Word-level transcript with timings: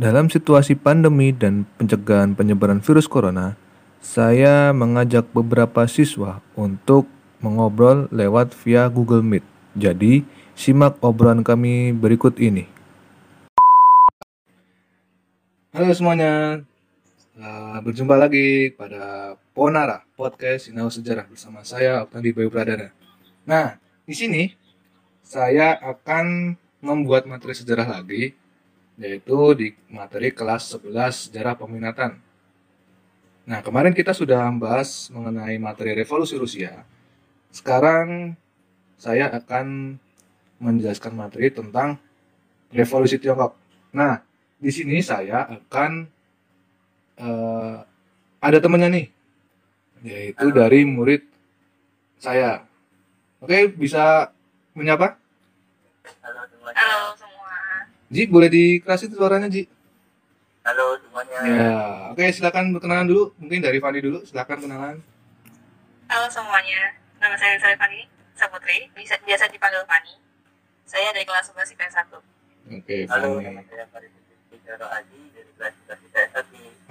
Dalam 0.00 0.32
situasi 0.32 0.80
pandemi 0.80 1.28
dan 1.28 1.68
pencegahan 1.76 2.32
penyebaran 2.32 2.80
virus 2.80 3.04
corona, 3.04 3.52
saya 4.00 4.72
mengajak 4.72 5.28
beberapa 5.28 5.84
siswa 5.84 6.40
untuk 6.56 7.04
mengobrol 7.44 8.08
lewat 8.08 8.56
via 8.64 8.88
Google 8.88 9.20
Meet. 9.20 9.44
Jadi, 9.76 10.24
simak 10.56 10.96
obrolan 11.04 11.44
kami 11.44 11.92
berikut 11.92 12.40
ini. 12.40 12.64
Halo 15.76 15.92
semuanya, 15.92 16.64
Uh, 17.40 17.80
berjumpa 17.80 18.20
lagi 18.20 18.68
pada 18.76 19.32
Ponara 19.56 20.04
Podcast 20.12 20.68
Sinau 20.68 20.92
Sejarah 20.92 21.24
bersama 21.24 21.64
saya 21.64 22.04
Oktandi 22.04 22.36
Bayu 22.36 22.52
Pradana. 22.52 22.92
Nah, 23.48 23.80
di 24.04 24.12
sini 24.12 24.52
saya 25.24 25.80
akan 25.80 26.52
membuat 26.84 27.24
materi 27.24 27.56
sejarah 27.56 27.88
lagi 27.88 28.36
yaitu 29.00 29.56
di 29.56 29.68
materi 29.88 30.28
kelas 30.28 30.76
11 30.76 31.32
Sejarah 31.32 31.56
Peminatan. 31.56 32.20
Nah, 33.48 33.64
kemarin 33.64 33.96
kita 33.96 34.12
sudah 34.12 34.44
membahas 34.52 35.08
mengenai 35.08 35.56
materi 35.56 35.96
revolusi 35.96 36.36
Rusia. 36.36 36.84
Sekarang 37.48 38.36
saya 39.00 39.32
akan 39.32 39.96
menjelaskan 40.60 41.16
materi 41.16 41.48
tentang 41.48 41.96
revolusi 42.68 43.16
Tiongkok. 43.16 43.56
Nah, 43.96 44.20
di 44.60 44.68
sini 44.68 45.00
saya 45.00 45.48
akan 45.48 46.04
uh, 47.16 47.80
ada 48.44 48.58
temannya 48.60 48.88
nih, 48.92 49.06
yaitu 50.04 50.52
Halo. 50.52 50.56
dari 50.60 50.84
murid 50.84 51.24
saya. 52.20 52.68
Oke, 53.40 53.72
bisa 53.72 54.28
menyapa? 54.76 55.16
Halo. 56.20 57.19
Ji, 58.10 58.26
boleh 58.26 58.50
dikasih 58.50 59.14
suaranya, 59.14 59.46
Ji? 59.46 59.70
Halo 60.66 60.98
semuanya. 60.98 61.38
Ya, 61.46 61.74
oke 62.10 62.26
silakan 62.34 62.74
berkenalan 62.74 63.06
dulu. 63.06 63.30
Mungkin 63.38 63.62
dari 63.62 63.78
Fani 63.78 64.02
dulu, 64.02 64.26
silakan 64.26 64.58
kenalan. 64.66 64.98
Halo 66.10 66.26
semuanya, 66.26 66.98
nama 67.22 67.38
saya 67.38 67.54
saya 67.62 67.78
Fani 67.78 68.10
Saputri, 68.34 68.90
bisa 68.98 69.14
biasa 69.22 69.46
dipanggil 69.46 69.86
Fani. 69.86 70.18
Saya 70.90 71.14
dari 71.14 71.22
kelas 71.22 71.54
11 71.54 71.70
IPS 71.70 71.94
1. 72.02 72.82
Oke, 72.82 73.06
Halo, 73.14 73.38
nama 73.38 73.62
saya 73.70 73.86
Farid 73.94 74.10
Aji 74.10 75.20
dari 75.30 75.50
kelas 75.54 75.74
11 75.86 76.02
IPS 76.10 76.30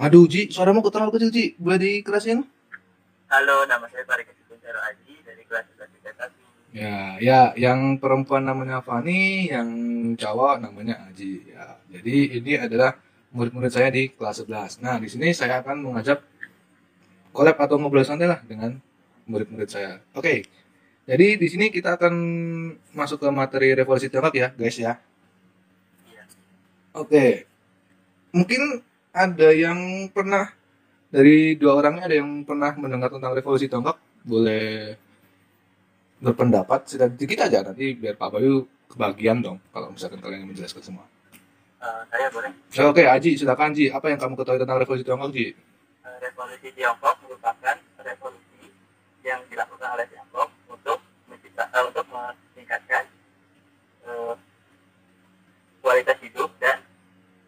Aduh 0.00 0.24
Ji, 0.24 0.48
suaramu 0.48 0.80
kok 0.80 0.96
terlalu 0.96 1.20
kecil 1.20 1.28
Ji, 1.36 1.52
boleh 1.60 1.76
dikerasin? 1.76 2.48
Halo, 3.28 3.68
nama 3.68 3.84
saya 3.92 4.08
Farid 4.08 4.24
Kuncaro 4.48 4.80
Aji 4.88 5.20
dari 5.20 5.44
kelas 5.44 5.68
11 5.68 6.00
Ya, 6.70 7.18
ya, 7.18 7.50
yang 7.58 7.98
perempuan 7.98 8.46
namanya 8.46 8.78
Fani, 8.78 9.50
yang 9.50 9.68
cowok 10.14 10.62
namanya 10.62 11.02
Aji. 11.10 11.42
Ya, 11.50 11.74
jadi 11.90 12.16
ini 12.38 12.52
adalah 12.62 12.94
murid-murid 13.34 13.74
saya 13.74 13.90
di 13.90 14.14
kelas 14.14 14.46
11. 14.46 14.78
Nah, 14.78 15.02
di 15.02 15.10
sini 15.10 15.34
saya 15.34 15.62
akan 15.66 15.82
mengajak 15.82 16.22
collab 17.34 17.58
atau 17.58 17.74
ngobrol 17.78 18.06
santai 18.06 18.30
lah 18.30 18.38
dengan 18.46 18.78
murid-murid 19.26 19.66
saya. 19.66 19.98
Oke, 20.14 20.46
jadi 21.10 21.34
di 21.34 21.46
sini 21.50 21.74
kita 21.74 21.98
akan 21.98 22.14
masuk 22.94 23.18
ke 23.18 23.28
materi 23.34 23.74
revolusi 23.74 24.06
Tiongkok 24.06 24.34
ya, 24.38 24.54
guys 24.54 24.78
ya. 24.78 24.94
Oke, 26.94 27.50
mungkin 28.30 28.82
ada 29.10 29.50
yang 29.50 30.06
pernah 30.14 30.54
dari 31.10 31.58
dua 31.58 31.82
orangnya 31.82 32.06
ada 32.06 32.14
yang 32.14 32.46
pernah 32.46 32.78
mendengar 32.78 33.10
tentang 33.10 33.34
revolusi 33.34 33.66
Tiongkok 33.66 33.98
boleh 34.22 34.94
berpendapat 36.20 36.84
sedikit 36.84 37.48
aja 37.48 37.64
nanti 37.64 37.96
biar 37.96 38.14
Pak 38.14 38.36
Bayu 38.36 38.68
kebagian 38.92 39.40
dong 39.40 39.58
kalau 39.72 39.88
misalkan 39.88 40.20
kalian 40.20 40.44
yang 40.44 40.50
menjelaskan 40.52 40.84
semua. 40.84 41.04
Uh, 41.80 42.04
saya 42.12 42.28
boleh. 42.28 42.52
Oke, 42.52 43.00
okay, 43.00 43.06
Aji, 43.08 43.40
silakan 43.40 43.72
Ji. 43.72 43.88
Apa 43.88 44.12
yang 44.12 44.20
kamu 44.20 44.36
ketahui 44.36 44.60
tentang 44.60 44.76
revolusi 44.76 45.00
Tiongkok, 45.00 45.32
Ji? 45.32 45.56
Uh, 46.04 46.16
revolusi 46.20 46.68
Tiongkok 46.76 47.16
merupakan 47.24 47.76
revolusi 48.04 48.68
yang 49.24 49.40
dilakukan 49.48 49.88
oleh 49.96 50.06
Tiongkok 50.12 50.48
untuk 50.68 50.98
mencipta, 51.24 51.64
uh, 51.72 51.84
untuk 51.88 52.04
meningkatkan 52.12 53.08
uh, 54.04 54.36
kualitas 55.80 56.20
hidup 56.20 56.52
dan 56.60 56.84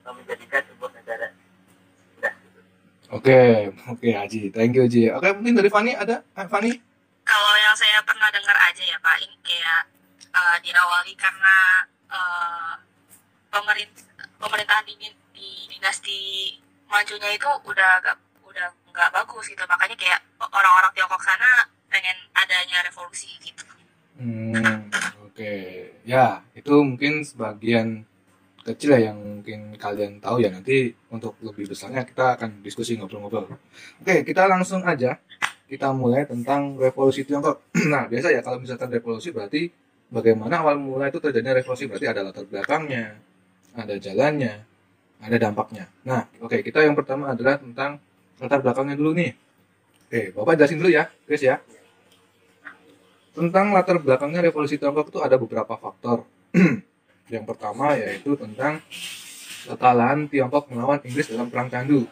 uh, 0.08 0.16
menjadikan 0.16 0.64
sebuah 0.64 0.90
negara 0.96 1.28
Oke, 3.12 3.68
oke 3.92 4.08
Aji, 4.16 4.48
thank 4.48 4.72
you 4.72 4.88
Aji. 4.88 5.12
Oke, 5.12 5.28
mungkin 5.36 5.60
dari 5.60 5.68
Fani 5.68 5.92
ada? 5.92 6.24
Eh, 6.32 6.48
Fani? 6.48 6.91
Yang 7.72 7.88
saya 7.88 8.04
pernah 8.04 8.28
dengar 8.28 8.52
aja 8.52 8.84
ya 8.84 9.00
Pak, 9.00 9.16
ini 9.24 9.32
kayak 9.40 9.88
uh, 10.28 10.60
diawali 10.60 11.16
karena 11.16 11.80
uh, 12.12 12.76
pemerintah 13.48 14.04
pemerintahan 14.36 14.84
di, 14.84 15.08
di 15.32 15.72
dinasti 15.72 16.52
majunya 16.84 17.32
itu 17.32 17.48
udah 17.64 17.96
gak 18.04 18.20
udah 18.44 18.68
nggak 18.92 19.08
bagus 19.16 19.48
gitu, 19.48 19.64
makanya 19.64 19.96
kayak 19.96 20.20
orang-orang 20.52 20.92
Tiongkok 20.92 21.24
sana 21.24 21.64
pengen 21.88 22.12
adanya 22.36 22.84
revolusi 22.84 23.40
gitu. 23.40 23.64
Hmm, 24.20 24.92
oke, 25.24 25.32
okay. 25.32 25.96
ya 26.04 26.44
itu 26.52 26.76
mungkin 26.76 27.24
sebagian 27.24 28.04
kecil 28.68 29.00
ya 29.00 29.08
yang 29.08 29.16
mungkin 29.16 29.80
kalian 29.80 30.20
tahu 30.20 30.44
ya 30.44 30.52
nanti 30.52 30.92
untuk 31.08 31.40
lebih 31.40 31.72
besarnya 31.72 32.04
kita 32.04 32.36
akan 32.36 32.60
diskusi 32.60 33.00
ngobrol-ngobrol. 33.00 33.48
Oke, 34.04 34.28
kita 34.28 34.44
langsung 34.44 34.84
aja 34.84 35.16
kita 35.72 35.88
mulai 35.96 36.28
tentang 36.28 36.76
revolusi 36.76 37.24
Tiongkok. 37.24 37.64
nah, 37.92 38.04
biasa 38.04 38.28
ya 38.28 38.44
kalau 38.44 38.60
misalkan 38.60 38.92
revolusi 38.92 39.32
berarti 39.32 39.72
bagaimana 40.12 40.60
awal 40.60 40.76
mulai 40.76 41.08
itu 41.08 41.16
terjadinya 41.16 41.56
revolusi 41.56 41.88
berarti 41.88 42.12
ada 42.12 42.20
latar 42.28 42.44
belakangnya, 42.44 43.16
ada 43.72 43.96
jalannya, 43.96 44.60
ada 45.24 45.36
dampaknya. 45.40 45.88
Nah, 46.04 46.28
oke, 46.44 46.60
kita 46.60 46.84
yang 46.84 46.92
pertama 46.92 47.32
adalah 47.32 47.56
tentang 47.56 47.96
latar 48.36 48.60
belakangnya 48.60 49.00
dulu 49.00 49.16
nih. 49.16 49.32
Oke, 50.12 50.20
Bapak 50.36 50.60
jelasin 50.60 50.76
dulu 50.76 50.92
ya, 50.92 51.08
guys 51.24 51.40
ya. 51.40 51.56
Tentang 53.32 53.72
latar 53.72 53.96
belakangnya 53.96 54.44
revolusi 54.44 54.76
Tiongkok 54.76 55.08
itu 55.08 55.24
ada 55.24 55.40
beberapa 55.40 55.72
faktor. 55.80 56.28
Yang 57.32 57.44
pertama 57.48 57.96
yaitu 57.96 58.36
tentang 58.36 58.84
kekalahan 59.64 60.28
Tiongkok 60.28 60.68
melawan 60.68 61.00
Inggris 61.00 61.32
dalam 61.32 61.48
Perang 61.48 61.72
Candu 61.72 62.04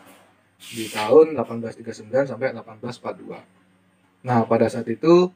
di 0.60 0.84
tahun 0.92 1.32
1839 1.40 2.28
sampai 2.28 2.52
1842. 2.52 4.26
Nah, 4.28 4.44
pada 4.44 4.68
saat 4.68 4.84
itu 4.92 5.32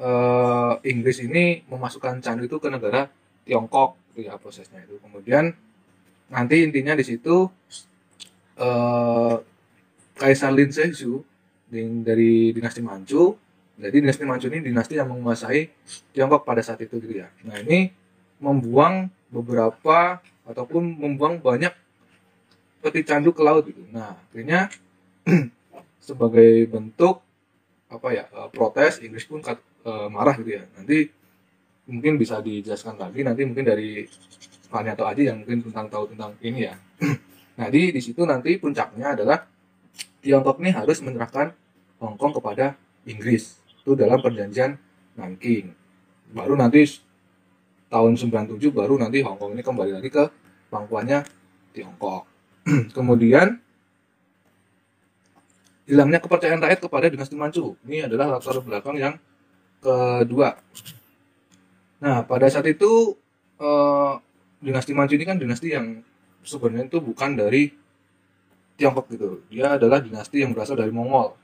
eh, 0.00 0.72
Inggris 0.88 1.20
ini 1.20 1.60
memasukkan 1.68 2.24
candu 2.24 2.48
itu 2.48 2.56
ke 2.56 2.72
negara 2.72 3.12
Tiongkok 3.44 4.00
itu 4.16 4.26
ya 4.26 4.40
prosesnya 4.40 4.80
itu. 4.80 4.96
Kemudian 5.04 5.52
nanti 6.32 6.64
intinya 6.64 6.96
di 6.96 7.04
situ 7.04 7.52
eh, 8.56 9.36
Kaisar 10.16 10.52
Lin 10.52 10.72
dari 12.04 12.50
dinasti 12.56 12.80
Manchu. 12.80 13.36
Jadi 13.80 13.96
dinasti 14.04 14.24
Manchu 14.28 14.52
ini 14.52 14.60
dinasti 14.64 14.96
yang 14.96 15.12
menguasai 15.12 15.68
Tiongkok 16.16 16.48
pada 16.48 16.64
saat 16.64 16.80
itu 16.80 16.96
gitu 16.96 17.20
ya. 17.20 17.28
Nah, 17.44 17.60
ini 17.60 17.92
membuang 18.40 19.12
beberapa 19.28 20.18
ataupun 20.48 20.96
membuang 20.96 21.38
banyak 21.38 21.70
peti 22.80 23.00
candu 23.04 23.30
ke 23.36 23.42
laut 23.44 23.68
gitu. 23.68 23.84
Nah, 23.92 24.16
akhirnya 24.16 24.72
sebagai 26.06 26.66
bentuk 26.66 27.20
apa 27.92 28.08
ya 28.14 28.24
eh, 28.26 28.48
protes 28.50 29.04
Inggris 29.04 29.28
pun 29.28 29.44
uh, 29.44 30.08
marah 30.08 30.34
gitu 30.40 30.56
ya. 30.56 30.64
Nanti 30.74 31.12
mungkin 31.90 32.16
bisa 32.16 32.38
dijelaskan 32.40 32.96
lagi 32.96 33.20
nanti 33.26 33.42
mungkin 33.44 33.66
dari 33.66 34.06
Fani 34.70 34.94
atau 34.94 35.10
Aji 35.10 35.26
yang 35.26 35.42
mungkin 35.42 35.66
tentang 35.66 35.86
tahu 35.90 36.04
tentang 36.14 36.32
ini 36.40 36.70
ya. 36.70 36.74
nah, 37.58 37.68
di 37.68 37.90
di 37.90 38.00
situ 38.00 38.22
nanti 38.24 38.56
puncaknya 38.56 39.18
adalah 39.18 39.44
Tiongkok 40.20 40.60
ini 40.60 40.70
harus 40.76 41.00
menyerahkan 41.00 41.56
Hong 41.98 42.16
Kong 42.20 42.36
kepada 42.36 42.76
Inggris. 43.08 43.56
Itu 43.80 43.96
dalam 43.96 44.20
perjanjian 44.20 44.76
Nanking. 45.16 45.72
Baru 46.30 46.54
nanti 46.54 46.86
tahun 47.90 48.14
97 48.14 48.70
baru 48.70 49.00
nanti 49.00 49.24
Hong 49.26 49.40
Kong 49.40 49.58
ini 49.58 49.64
kembali 49.66 49.98
lagi 49.98 50.08
ke 50.12 50.24
pangkuannya 50.70 51.26
Tiongkok. 51.74 52.29
Kemudian 52.96 53.58
hilangnya 55.90 56.22
kepercayaan 56.22 56.62
rakyat 56.62 56.80
kepada 56.86 57.06
dinasti 57.10 57.34
Manchu. 57.34 57.74
Ini 57.82 58.06
adalah 58.06 58.38
latar 58.38 58.62
belakang 58.62 58.94
yang 58.94 59.14
kedua. 59.82 60.54
Nah, 62.00 62.22
pada 62.24 62.46
saat 62.46 62.64
itu 62.70 63.18
eh, 63.58 64.12
dinasti 64.62 64.94
Manchu 64.94 65.18
ini 65.18 65.26
kan 65.26 65.36
dinasti 65.36 65.74
yang 65.74 65.98
sebenarnya 66.46 66.86
itu 66.86 66.98
bukan 67.02 67.34
dari 67.34 67.74
Tiongkok 68.78 69.12
gitu. 69.12 69.44
Dia 69.52 69.76
adalah 69.76 70.00
dinasti 70.00 70.40
yang 70.40 70.56
berasal 70.56 70.78
dari 70.78 70.94
Mongol. 70.94 71.36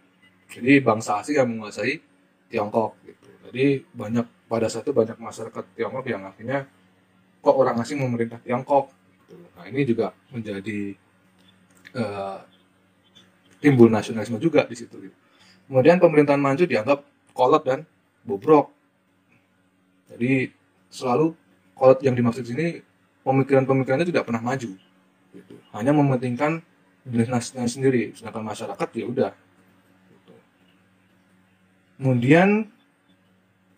Jadi 0.48 0.80
bangsa 0.80 1.20
asing 1.20 1.36
yang 1.36 1.48
menguasai 1.50 2.00
Tiongkok 2.48 2.96
gitu. 3.04 3.28
Jadi 3.50 3.82
banyak 3.92 4.46
pada 4.46 4.70
saat 4.70 4.86
itu 4.86 4.94
banyak 4.94 5.18
masyarakat 5.18 5.64
Tiongkok 5.74 6.06
yang 6.06 6.22
akhirnya 6.24 6.64
kok 7.42 7.56
orang 7.56 7.76
asing 7.82 8.00
memerintah 8.00 8.40
Tiongkok. 8.40 8.88
Gitu. 9.26 9.36
Nah 9.52 9.64
ini 9.68 9.80
juga 9.84 10.16
menjadi 10.32 10.94
uh, 11.96 12.44
timbul 13.58 13.88
nasionalisme 13.88 14.36
juga 14.38 14.68
di 14.68 14.76
situ. 14.76 14.94
Gitu. 15.00 15.16
Kemudian 15.66 15.98
pemerintahan 15.98 16.38
Manchu 16.38 16.68
dianggap 16.68 17.02
kolot 17.34 17.64
dan 17.64 17.82
bobrok. 18.22 18.70
Jadi 20.12 20.52
selalu 20.92 21.34
kolot 21.74 21.98
yang 22.04 22.14
dimaksud 22.14 22.46
sini 22.46 22.80
pemikiran-pemikirannya 23.26 24.06
tidak 24.06 24.28
pernah 24.28 24.44
maju. 24.44 24.70
gitu. 25.36 25.54
hanya 25.76 25.92
mementingkan 25.92 26.64
dinasnya 27.06 27.68
sendiri 27.70 28.10
sedangkan 28.16 28.42
masyarakat 28.42 28.88
ya 28.98 29.04
udah 29.06 29.32
gitu. 30.10 30.34
kemudian 32.00 32.66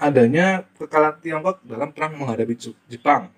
adanya 0.00 0.64
kekalahan 0.80 1.18
Tiongkok 1.20 1.60
dalam 1.66 1.92
perang 1.92 2.16
menghadapi 2.16 2.54
Jepang 2.88 3.28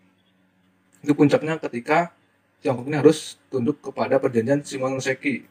itu 1.00 1.16
puncaknya 1.16 1.56
ketika 1.58 2.12
Tiongkok 2.60 2.86
ini 2.88 2.96
harus 3.00 3.40
tunduk 3.48 3.80
kepada 3.80 4.20
perjanjian 4.20 4.60
Shimonoseki 4.60 5.48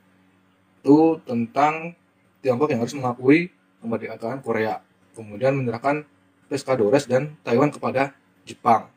itu 0.79 0.97
tentang 1.25 1.97
Tiongkok 2.39 2.69
yang 2.71 2.85
harus 2.85 2.95
mengakui 2.95 3.51
kemerdekaan 3.81 4.39
Korea 4.45 4.81
kemudian 5.17 5.57
menyerahkan 5.57 6.05
Pescadores 6.49 7.05
dan 7.05 7.37
Taiwan 7.45 7.69
kepada 7.69 8.17
Jepang. 8.41 8.89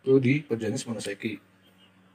Itu 0.00 0.16
di 0.20 0.40
perjanjian 0.44 0.80
Shimonoseki 0.80 1.48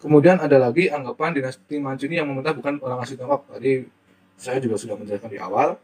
kemudian 0.03 0.35
ada 0.44 0.59
lagi 0.59 0.91
anggapan 0.91 1.31
dinasti 1.39 1.79
Mancuni 1.79 2.19
yang 2.19 2.27
memerintah 2.27 2.51
bukan 2.51 2.75
orang 2.83 3.00
asli 3.00 3.15
Tiongkok. 3.15 3.47
Tadi 3.47 3.88
saya 4.36 4.59
juga 4.59 4.75
sudah 4.75 5.00
menjelaskan 5.00 5.31
di 5.31 5.39
awal. 5.39 5.79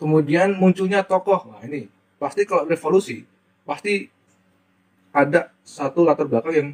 Kemudian 0.00 0.56
munculnya 0.56 1.04
tokoh. 1.04 1.52
Nah 1.52 1.60
ini. 1.68 1.92
Pasti 2.16 2.48
kalau 2.48 2.64
revolusi 2.64 3.28
pasti 3.62 4.08
ada 5.12 5.52
satu 5.62 6.06
latar 6.06 6.26
belakang 6.26 6.54
yang 6.54 6.68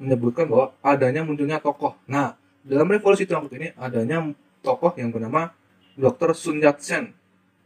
menyebutkan 0.00 0.48
bahwa 0.48 0.72
adanya 0.80 1.22
munculnya 1.26 1.58
tokoh. 1.58 1.96
Nah, 2.08 2.36
dalam 2.62 2.86
revolusi 2.88 3.26
Tiongkok 3.26 3.52
ini 3.58 3.74
adanya 3.74 4.22
tokoh 4.62 4.94
yang 4.94 5.10
bernama 5.10 5.50
Dr. 5.98 6.32
Sun 6.32 6.62
Yat-sen 6.62 7.12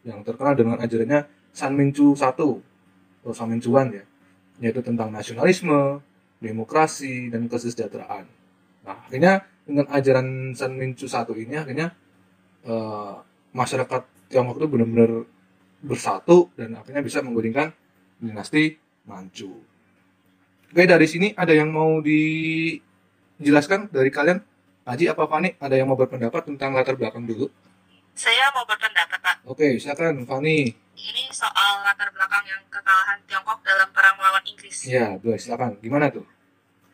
yang 0.03 0.23
terkenal 0.23 0.55
dengan 0.57 0.77
ajarannya 0.81 1.27
San 1.53 1.75
Minchu 1.75 2.15
I 2.17 2.25
atau 2.31 2.63
San 3.35 3.51
Minchuan 3.51 3.91
ya, 3.91 4.05
yaitu 4.63 4.81
tentang 4.81 5.11
nasionalisme, 5.11 6.01
demokrasi, 6.39 7.33
dan 7.33 7.51
kesejahteraan. 7.51 8.25
Nah, 8.87 8.97
akhirnya 9.07 9.45
dengan 9.67 9.91
ajaran 9.91 10.55
San 10.55 10.79
Minchu 10.79 11.11
I 11.11 11.43
ini 11.43 11.57
akhirnya 11.59 11.91
eh, 12.65 13.15
masyarakat 13.57 14.03
Tiongkok 14.27 14.59
itu 14.59 14.67
benar-benar 14.67 15.13
bersatu 15.83 16.51
dan 16.59 16.75
akhirnya 16.79 17.03
bisa 17.03 17.23
menggulingkan 17.23 17.71
dinasti 18.19 18.75
Manchu. 19.07 19.76
Oke, 20.73 20.83
dari 20.85 21.07
sini 21.07 21.31
ada 21.35 21.55
yang 21.55 21.71
mau 21.71 22.03
dijelaskan 22.03 23.89
dari 23.91 24.11
kalian? 24.11 24.43
Haji 24.87 25.11
apa 25.11 25.27
Fani? 25.27 25.55
Ada 25.59 25.75
yang 25.83 25.91
mau 25.91 25.99
berpendapat 25.99 26.47
tentang 26.47 26.71
latar 26.75 26.95
belakang 26.95 27.27
dulu? 27.27 27.51
Saya 28.15 28.55
mau 28.55 28.63
berpendapat, 28.63 29.19
Pak. 29.19 29.37
Oke, 29.47 29.79
silakan 29.83 30.23
Fani. 30.23 30.71
Ini 30.97 31.23
soal 31.35 31.83
latar 31.85 32.09
belakang 32.15 32.47
yang 32.47 32.63
kekalahan 32.71 33.19
Tiongkok 33.27 33.61
dalam 33.67 33.91
perang 33.91 34.15
melawan 34.17 34.41
Inggris. 34.47 34.87
Ya, 34.87 35.19
boleh 35.19 35.37
silakan. 35.37 35.77
Gimana 35.83 36.09
tuh? 36.09 36.25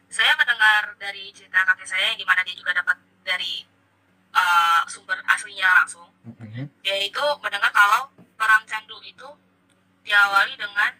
Saya 0.08 0.32
mendengar 0.36 0.92
dari 0.96 1.32
cerita 1.32 1.62
kakek 1.64 1.88
saya, 1.88 2.12
di 2.16 2.24
mana 2.24 2.40
dia 2.44 2.56
juga 2.56 2.72
dapat 2.76 2.96
dari 3.24 3.64
uh, 4.34 4.82
sumber 4.88 5.20
aslinya 5.24 5.69
langsung, 5.84 6.08
Mhm. 6.22 6.69
yaitu 6.84 7.24
mendengar 7.40 7.72
kalau 7.72 8.08
perang 8.36 8.64
candu 8.64 8.98
itu 9.04 9.28
diawali 10.02 10.54
dengan 10.58 10.92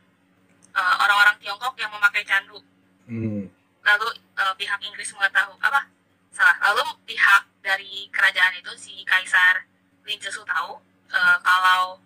uh, 0.75 0.95
orang-orang 1.05 1.37
Tiongkok 1.39 1.75
yang 1.79 1.91
memakai 1.93 2.23
candu. 2.25 2.59
Hmm. 3.07 3.49
Lalu 3.83 4.09
uh, 4.39 4.55
pihak 4.57 4.81
Inggris 4.85 5.13
mengetahui 5.15 5.59
apa? 5.61 5.89
Salah. 6.33 6.57
Lalu 6.71 6.85
pihak 7.05 7.43
dari 7.63 8.09
kerajaan 8.11 8.55
itu 8.59 8.73
si 8.79 9.05
Kaisar 9.05 9.69
Lin 10.03 10.19
tahu 10.19 10.83
uh, 11.15 11.37
kalau 11.41 12.03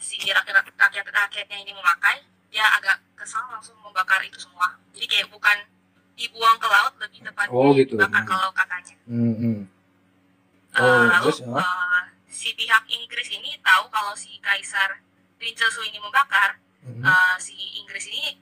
si 0.00 0.16
rakyat 0.20 0.64
rakyat 0.76 1.06
rakyatnya 1.08 1.58
ini 1.60 1.72
memakai, 1.76 2.24
dia 2.48 2.64
agak 2.76 3.00
kesal 3.16 3.44
langsung 3.50 3.76
membakar 3.80 4.20
itu 4.24 4.36
semua. 4.40 4.76
Jadi 4.92 5.06
kayak 5.08 5.28
bukan 5.32 5.56
dibuang 6.14 6.56
ke 6.62 6.68
laut, 6.70 6.94
lebih 7.02 7.20
tepatnya 7.26 7.52
Oh, 7.52 7.74
gitu. 7.74 7.98
dibakar 7.98 8.22
Hmm. 8.22 8.30
kalau 8.30 8.50
katanya. 8.54 8.96
Hmm, 9.08 9.34
hmm. 9.34 9.60
Uh, 10.74 10.82
Oh, 10.82 11.02
lalu 11.06 11.30
terus, 11.30 11.38
uh, 11.46 12.02
si 12.30 12.54
pihak 12.54 12.84
Inggris 12.90 13.28
ini 13.30 13.58
tahu 13.62 13.90
kalau 13.90 14.14
si 14.14 14.38
Kaisar 14.38 15.02
Lin 15.42 15.54
Chesu 15.54 15.82
ini 15.86 15.98
membakar, 15.98 16.58
Mhm. 16.84 17.00
uh, 17.00 17.36
si 17.40 17.56
Inggris 17.80 18.06
ini 18.12 18.36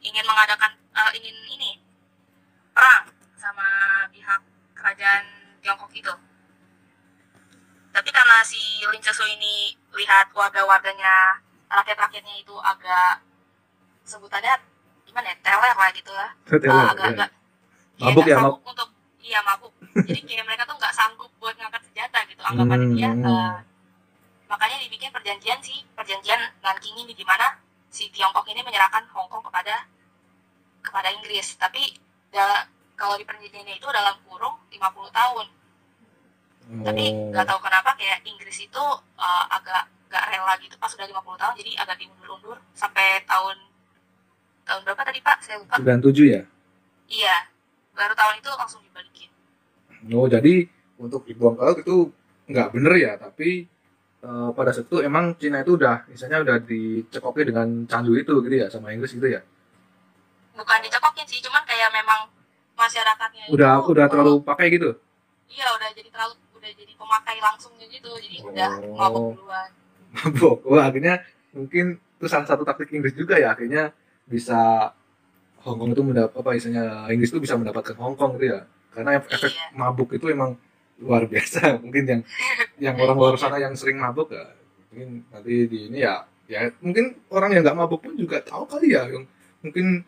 ingin 0.00 0.24
mengadakan 0.24 0.78
uh, 0.94 1.10
ingin 1.12 1.34
ini 1.50 1.82
perang 2.70 3.10
sama 3.34 3.66
pihak 4.14 4.40
kerajaan 4.78 5.24
Tiongkok 5.60 5.92
itu. 5.92 6.14
Tapi 7.90 8.08
karena 8.14 8.38
si 8.46 8.86
Lin 8.86 9.02
Chesu 9.02 9.26
ini 9.26 9.74
lihat 9.98 10.30
warga-warganya 10.30 11.42
rakyat-rakyatnya 11.66 12.34
itu 12.38 12.54
agak 12.62 13.22
sebutannya 14.06 14.54
gimana 15.06 15.34
ya 15.34 15.36
teler 15.42 15.74
lah 15.74 15.90
gitu 15.94 16.10
lah 16.14 16.30
Teler, 16.46 16.70
uh, 16.70 16.74
ya. 16.74 16.90
agak-agak 16.94 17.30
iya, 17.98 18.06
Mabuk 18.10 18.24
ya, 18.26 18.36
sanggup 18.38 18.62
untuk 18.66 18.88
iya 19.20 19.38
mabuk 19.44 19.72
jadi 20.06 20.20
kayak 20.24 20.44
mereka 20.48 20.62
tuh 20.66 20.76
nggak 20.78 20.94
sanggup 20.94 21.30
buat 21.38 21.54
ngangkat 21.58 21.82
senjata 21.90 22.18
gitu 22.26 22.42
anggapannya 22.42 22.86
Hmm, 22.90 22.96
dia 22.96 23.10
uh, 23.26 23.54
makanya 24.50 24.76
dibikin 24.82 25.10
perjanjian 25.14 25.58
sih 25.62 25.84
perjanjian 25.94 26.40
Nanking 26.64 26.96
ini 27.06 27.12
di 27.14 27.22
mana 27.22 27.59
si 28.00 28.08
Tiongkok 28.08 28.48
ini 28.48 28.64
menyerahkan 28.64 29.04
Hong 29.12 29.28
Kong 29.28 29.44
kepada 29.44 29.84
kepada 30.80 31.12
Inggris. 31.12 31.52
Tapi 31.54 31.92
da- 32.32 32.64
kalau 32.96 33.20
di 33.20 33.28
perjanjiannya 33.28 33.76
itu 33.76 33.84
dalam 33.84 34.16
kurung 34.24 34.56
50 34.72 35.12
tahun. 35.12 35.46
Tapi 36.80 37.04
Oh. 37.12 37.28
nggak 37.28 37.44
tahu 37.44 37.60
kenapa 37.60 37.92
kayak 37.92 38.24
Inggris 38.24 38.56
itu 38.62 38.84
uh, 39.18 39.44
agak 39.52 39.84
nggak 40.08 40.24
rela 40.32 40.54
gitu. 40.56 40.74
Pas 40.80 40.88
sudah 40.88 41.04
50 41.04 41.36
tahun 41.36 41.54
jadi 41.60 41.72
agak 41.76 41.96
diundur-undur 42.00 42.56
sampai 42.72 43.20
tahun 43.26 43.56
tahun 44.64 44.80
berapa 44.86 45.02
tadi 45.04 45.20
Pak? 45.20 45.36
Saya 45.44 45.60
lupa. 45.60 45.76
97 45.76 46.24
ya? 46.24 46.42
iya. 47.04 47.36
Baru 47.90 48.14
tahun 48.14 48.40
itu 48.40 48.48
langsung 48.54 48.80
dibalikin. 48.80 49.28
Oh, 50.14 50.24
jadi 50.24 50.64
untuk 50.96 51.26
dibuang 51.26 51.58
ke 51.58 51.62
laut 51.62 51.78
itu 51.82 51.96
nggak 52.48 52.68
bener 52.72 52.94
ya, 52.96 53.12
tapi 53.18 53.66
eh, 54.20 54.50
pada 54.50 54.70
saat 54.70 54.86
itu 54.86 55.00
emang 55.00 55.32
Cina 55.34 55.60
itu 55.60 55.74
udah 55.74 56.04
misalnya 56.06 56.38
udah 56.40 56.56
dicekoki 56.60 57.42
dengan 57.44 57.66
candu 57.84 58.14
itu 58.14 58.34
gitu 58.40 58.56
ya 58.56 58.66
sama 58.66 58.90
Inggris 58.90 59.12
gitu 59.12 59.26
ya. 59.26 59.40
bukan 60.52 60.78
dicekokin 60.80 61.24
sih 61.24 61.40
cuman 61.40 61.62
kayak 61.64 61.88
memang 61.90 62.28
masyarakatnya 62.74 63.48
Udah 63.48 63.80
itu, 63.80 63.88
udah 63.90 64.04
oh, 64.04 64.08
terlalu 64.08 64.32
pakai 64.42 64.66
gitu. 64.70 64.90
iya 65.46 65.66
udah 65.70 65.88
jadi 65.90 66.08
terlalu 66.08 66.34
udah 66.52 66.70
jadi 66.70 66.92
pemakai 66.94 67.36
langsungnya 67.38 67.86
gitu 67.86 68.10
jadi 68.14 68.36
udah 68.44 68.70
Oh. 68.82 68.96
mabuk 68.98 69.24
duluan 69.36 69.70
mabok. 70.12 70.56
Wah, 70.70 70.84
akhirnya 70.86 71.14
mungkin 71.50 71.84
itu 71.96 72.26
salah 72.26 72.44
satu 72.44 72.62
taktik 72.62 72.92
Inggris 72.92 73.12
juga 73.12 73.34
ya 73.34 73.52
akhirnya 73.52 73.96
bisa 74.26 74.92
Hong 75.60 75.76
Kong 75.76 75.92
itu 75.92 76.00
mendapat 76.00 76.32
apa 76.34 76.50
istilahnya 76.52 77.08
Inggris 77.08 77.28
itu 77.28 77.36
bisa 77.38 77.52
mendapatkan 77.52 77.92
Hong 77.96 78.16
Kong 78.16 78.36
gitu 78.36 78.48
ya. 78.50 78.64
Karena 78.90 79.16
ef- 79.16 79.28
efek 79.28 79.52
Iya. 79.52 79.66
mabuk 79.74 80.08
itu 80.10 80.28
emang 80.28 80.56
luar 81.00 81.26
biasa. 81.26 81.60
Mungkin 81.84 82.04
yang 82.06 82.22
yang 82.78 82.96
orang 83.00 83.16
luar 83.16 83.34
sana 83.40 83.56
yang 83.56 83.74
sering 83.74 83.98
mabuk 83.98 84.32
ya 84.32 84.60
mungkin 84.90 85.22
nanti 85.30 85.70
di 85.70 85.78
ini 85.86 86.02
ya 86.02 86.26
ya 86.50 86.66
mungkin 86.82 87.14
orang 87.30 87.54
yang 87.54 87.62
nggak 87.62 87.78
mabuk 87.78 88.02
pun 88.02 88.18
juga 88.18 88.42
tahu 88.42 88.66
kali 88.66 88.98
ya 88.98 89.06
yang 89.06 89.22
mungkin 89.62 90.02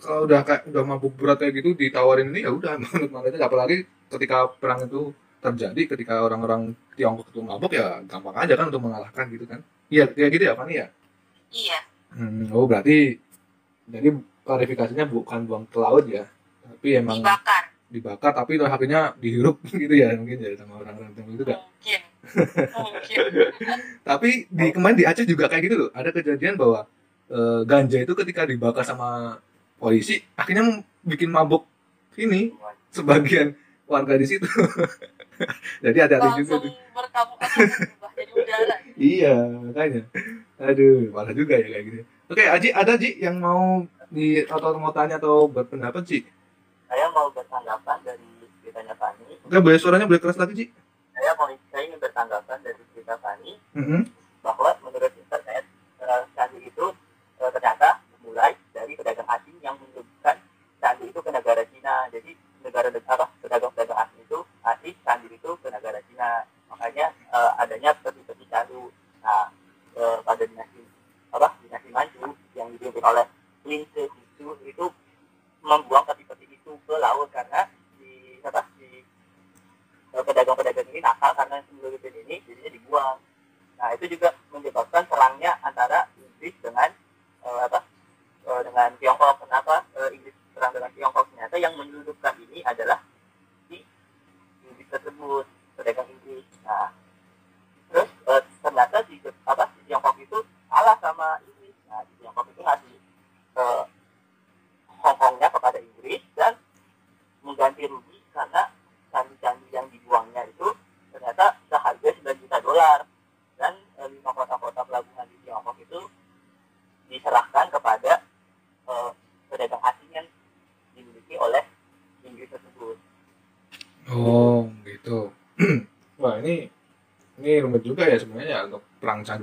kalau 0.00 0.24
udah 0.24 0.40
kayak 0.40 0.64
udah 0.72 0.84
mabuk 0.84 1.12
berat 1.12 1.44
kayak 1.44 1.60
gitu 1.60 1.76
ditawarin 1.76 2.32
ini 2.32 2.48
ya 2.48 2.50
udah 2.56 2.72
menurut 2.80 3.10
mereka 3.12 3.36
apalagi 3.44 3.84
ketika 4.08 4.48
perang 4.56 4.88
itu 4.88 5.12
terjadi 5.44 5.92
ketika 5.92 6.24
orang-orang 6.24 6.72
Tiongkok 6.96 7.28
itu 7.28 7.44
mabuk 7.44 7.76
ya 7.76 8.00
gampang 8.08 8.32
aja 8.32 8.56
kan 8.56 8.72
untuk 8.72 8.80
mengalahkan 8.80 9.28
gitu 9.28 9.44
kan. 9.44 9.60
Iya 9.92 10.08
kayak 10.08 10.30
gitu 10.32 10.44
ya 10.48 10.54
Fani 10.56 10.74
ya? 10.80 10.86
Iya. 11.52 11.78
Hmm, 12.16 12.48
oh 12.48 12.64
berarti 12.64 13.20
jadi 13.84 14.08
klarifikasinya 14.48 15.04
bukan 15.04 15.44
buang 15.44 15.68
ke 15.68 15.76
laut 15.76 16.08
ya 16.08 16.24
tapi 16.64 16.96
emang 16.96 17.20
dibakar 17.20 17.53
dibakar 17.94 18.34
tapi 18.34 18.58
itu 18.58 18.64
akhirnya 18.66 19.14
dihirup 19.22 19.62
gitu 19.82 19.94
ya 19.94 20.18
mungkin 20.18 20.42
ya 20.42 20.50
sama 20.58 20.82
orang-orang 20.82 21.14
mungkin. 21.14 21.54
Mungkin. 21.54 22.00
Tapi 24.08 24.48
di 24.48 24.66
kemarin 24.74 24.96
di 24.96 25.04
Aceh 25.06 25.28
juga 25.28 25.46
kayak 25.46 25.62
gitu 25.68 25.76
loh. 25.86 25.90
Ada 25.94 26.10
kejadian 26.10 26.58
bahwa 26.58 26.88
eh, 27.30 27.60
ganja 27.68 27.98
itu 28.02 28.12
ketika 28.16 28.42
dibakar 28.48 28.82
sama 28.82 29.38
polisi 29.78 30.24
akhirnya 30.34 30.82
bikin 31.04 31.30
mabuk 31.30 31.68
ini 32.18 32.50
sebagian 32.90 33.54
warga 33.86 34.18
di 34.18 34.26
situ. 34.26 34.48
Jadi 35.84 35.98
hati-hati 36.00 36.42
juga 36.42 36.58
langsung 36.58 36.62
tuh 36.62 36.74
jadi 38.14 38.32
udara. 38.38 38.76
Iya 38.94 39.34
makanya. 39.66 40.02
Aduh 40.62 41.10
malah 41.10 41.34
juga 41.34 41.58
ya 41.58 41.66
kayak 41.66 41.84
gitu. 41.90 42.02
Oke 42.30 42.44
Aji 42.46 42.68
ada 42.72 42.94
Ji 42.96 43.10
yang 43.20 43.36
mau 43.42 43.84
di 44.08 44.46
atau 44.46 44.78
mau 44.78 44.94
tanya 44.94 45.18
atau 45.18 45.50
berpendapat 45.50 46.02
Ji 46.06 46.18
Saya 46.94 47.10
mau 47.10 47.26
bertanggapan 47.26 47.98
dari 48.06 48.22
ceritanya 48.62 48.94
Fani. 48.94 49.26
oke 49.42 49.58
boleh 49.58 49.78
suaranya 49.82 50.06
boleh 50.06 50.22
keras 50.22 50.38
lagi 50.38 50.54
Ji 50.54 50.64
Saya 51.10 51.34
mau 51.34 51.50
saya 51.50 51.82
ingin 51.90 51.98
bertanggapan 51.98 52.62
dari 52.62 52.78
cerita 52.94 53.18
Fani 53.18 53.58
Mhm. 53.74 54.14
bahwa 54.46 54.70
menurut 54.78 55.10
internet 55.10 55.66
eh, 55.98 56.22
candi 56.38 56.62
itu 56.62 56.86
eh, 57.42 57.50
ternyata 57.50 57.98
mulai 58.22 58.54
dari 58.70 58.94
pedagang 58.94 59.26
asing 59.26 59.58
yang 59.58 59.74
menunjukkan 59.74 60.38
candi 60.78 61.10
itu 61.10 61.18
ke 61.18 61.30
negara 61.34 61.66
Cina. 61.66 62.06
Jadi 62.14 62.30
negara 62.62 62.86
apa 62.94 63.26
pedagang-pedagang 63.42 63.98
asing 64.06 64.22
itu 64.22 64.38
asing 64.62 64.94
candi 65.02 65.26
itu 65.34 65.50
ke 65.58 65.68
negara 65.74 65.98
Cina. 66.06 66.46
Makanya 66.70 67.10
eh, 67.10 67.50
adanya 67.58 67.90
peti-peti 67.98 68.46
candu. 68.46 68.94
Nah, 69.18 69.50
eh, 69.98 70.18
pada 70.22 70.46
dinasti 70.46 70.86
apa 71.34 71.58
dinasti 71.58 71.90
Manchu 71.90 72.38
yang 72.54 72.70
dipimpin 72.70 73.02
oleh 73.02 73.26
Lin 73.66 73.82
Sejitsu 73.90 74.62
itu 74.62 74.86
membuang 75.58 76.06
itu 76.14 76.23
ke 76.84 76.94
laut 77.00 77.28
karena 77.32 77.64
di 77.96 78.36
apa 78.44 78.60
di 78.76 79.00
eh, 80.12 80.22
pedagang-pedagang 80.22 80.88
ini 80.92 81.00
nakal 81.00 81.32
karena 81.32 81.64
sebelum 81.64 81.96
ini 81.96 82.36
jadinya 82.44 82.70
dibuang. 82.70 83.16
Nah 83.80 83.88
itu 83.96 84.04
juga 84.16 84.36
menyebabkan 84.52 85.08
terangnya 85.08 85.56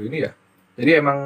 candu 0.01 0.09
ini 0.09 0.17
ya. 0.25 0.31
Jadi 0.73 0.91
emang 0.97 1.19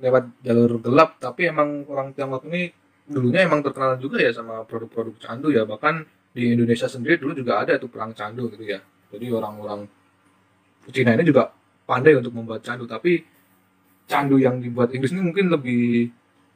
lewat 0.00 0.24
jalur 0.40 0.80
gelap, 0.80 1.20
tapi 1.20 1.52
emang 1.52 1.84
orang 1.92 2.16
Tiongkok 2.16 2.48
ini 2.48 2.72
dulunya 3.04 3.44
emang 3.44 3.60
terkenal 3.60 4.00
juga 4.00 4.24
ya 4.24 4.32
sama 4.32 4.64
produk-produk 4.64 5.20
candu 5.20 5.52
ya. 5.52 5.68
Bahkan 5.68 5.94
di 6.32 6.56
Indonesia 6.56 6.88
sendiri 6.88 7.20
dulu 7.20 7.36
juga 7.36 7.60
ada 7.60 7.76
tuh 7.76 7.92
perang 7.92 8.16
candu 8.16 8.48
gitu 8.48 8.64
ya. 8.64 8.80
Jadi 9.12 9.26
orang-orang 9.28 9.84
Cina 10.88 11.12
ini 11.12 11.24
juga 11.28 11.52
pandai 11.84 12.16
untuk 12.16 12.32
membuat 12.32 12.64
candu, 12.64 12.88
tapi 12.88 13.20
candu 14.08 14.40
yang 14.40 14.56
dibuat 14.64 14.88
Inggris 14.96 15.12
ini 15.12 15.20
mungkin 15.20 15.52
lebih 15.52 16.08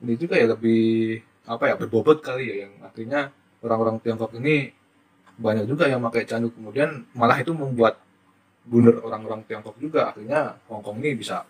ini 0.03 0.15
juga 0.17 0.41
ya 0.41 0.49
lebih 0.49 1.21
apa 1.45 1.69
ya 1.69 1.75
berbobot 1.77 2.25
kali 2.25 2.49
ya 2.49 2.57
yang 2.65 2.73
artinya 2.81 3.29
orang-orang 3.61 4.01
Tiongkok 4.01 4.33
ini 4.41 4.73
banyak 5.37 5.69
juga 5.69 5.85
yang 5.91 6.01
pakai 6.01 6.25
candu 6.25 6.49
kemudian 6.55 7.05
malah 7.13 7.37
itu 7.37 7.53
membuat 7.53 8.01
blunder 8.67 9.03
orang-orang 9.03 9.43
Tiongkok 9.47 9.77
juga. 9.79 10.15
Akhirnya 10.15 10.57
Hong 10.71 10.83
Kong 10.83 11.03
ini 11.03 11.19
bisa 11.19 11.43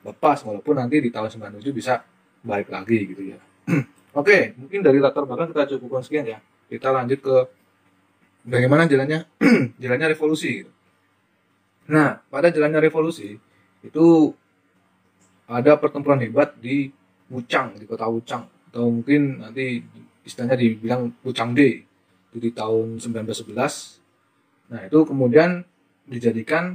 lepas 0.00 0.40
walaupun 0.44 0.80
nanti 0.80 1.00
di 1.00 1.12
tahun 1.12 1.28
97 1.28 1.72
bisa 1.76 2.00
balik 2.40 2.72
lagi 2.72 2.98
gitu 3.04 3.36
ya. 3.36 3.38
Oke 4.20 4.56
mungkin 4.56 4.80
dari 4.80 4.98
latar 4.98 5.28
belakang 5.28 5.52
kita 5.52 5.76
cukupkan 5.76 6.02
sekian 6.04 6.26
ya. 6.26 6.38
Kita 6.70 6.94
lanjut 6.94 7.20
ke 7.20 7.36
bagaimana 8.46 8.88
jalannya 8.88 9.26
jalannya 9.82 10.08
revolusi 10.16 10.64
gitu. 10.64 10.72
nah 11.90 12.22
pada 12.30 12.54
jalannya 12.54 12.86
revolusi 12.86 13.34
itu 13.82 14.06
ada 15.50 15.74
pertempuran 15.74 16.22
hebat 16.22 16.54
di 16.62 16.86
Wuchang 17.30 17.78
di 17.78 17.84
kota 17.86 18.06
Wuchang. 18.06 18.46
Atau 18.70 18.86
mungkin 18.86 19.42
nanti 19.42 19.82
istilahnya 20.22 20.54
dibilang 20.54 21.10
Wuchang 21.26 21.58
itu 21.58 22.38
di 22.38 22.50
tahun 22.54 23.02
1911 23.02 24.70
nah 24.70 24.86
itu 24.86 24.98
kemudian 25.02 25.66
dijadikan 26.10 26.74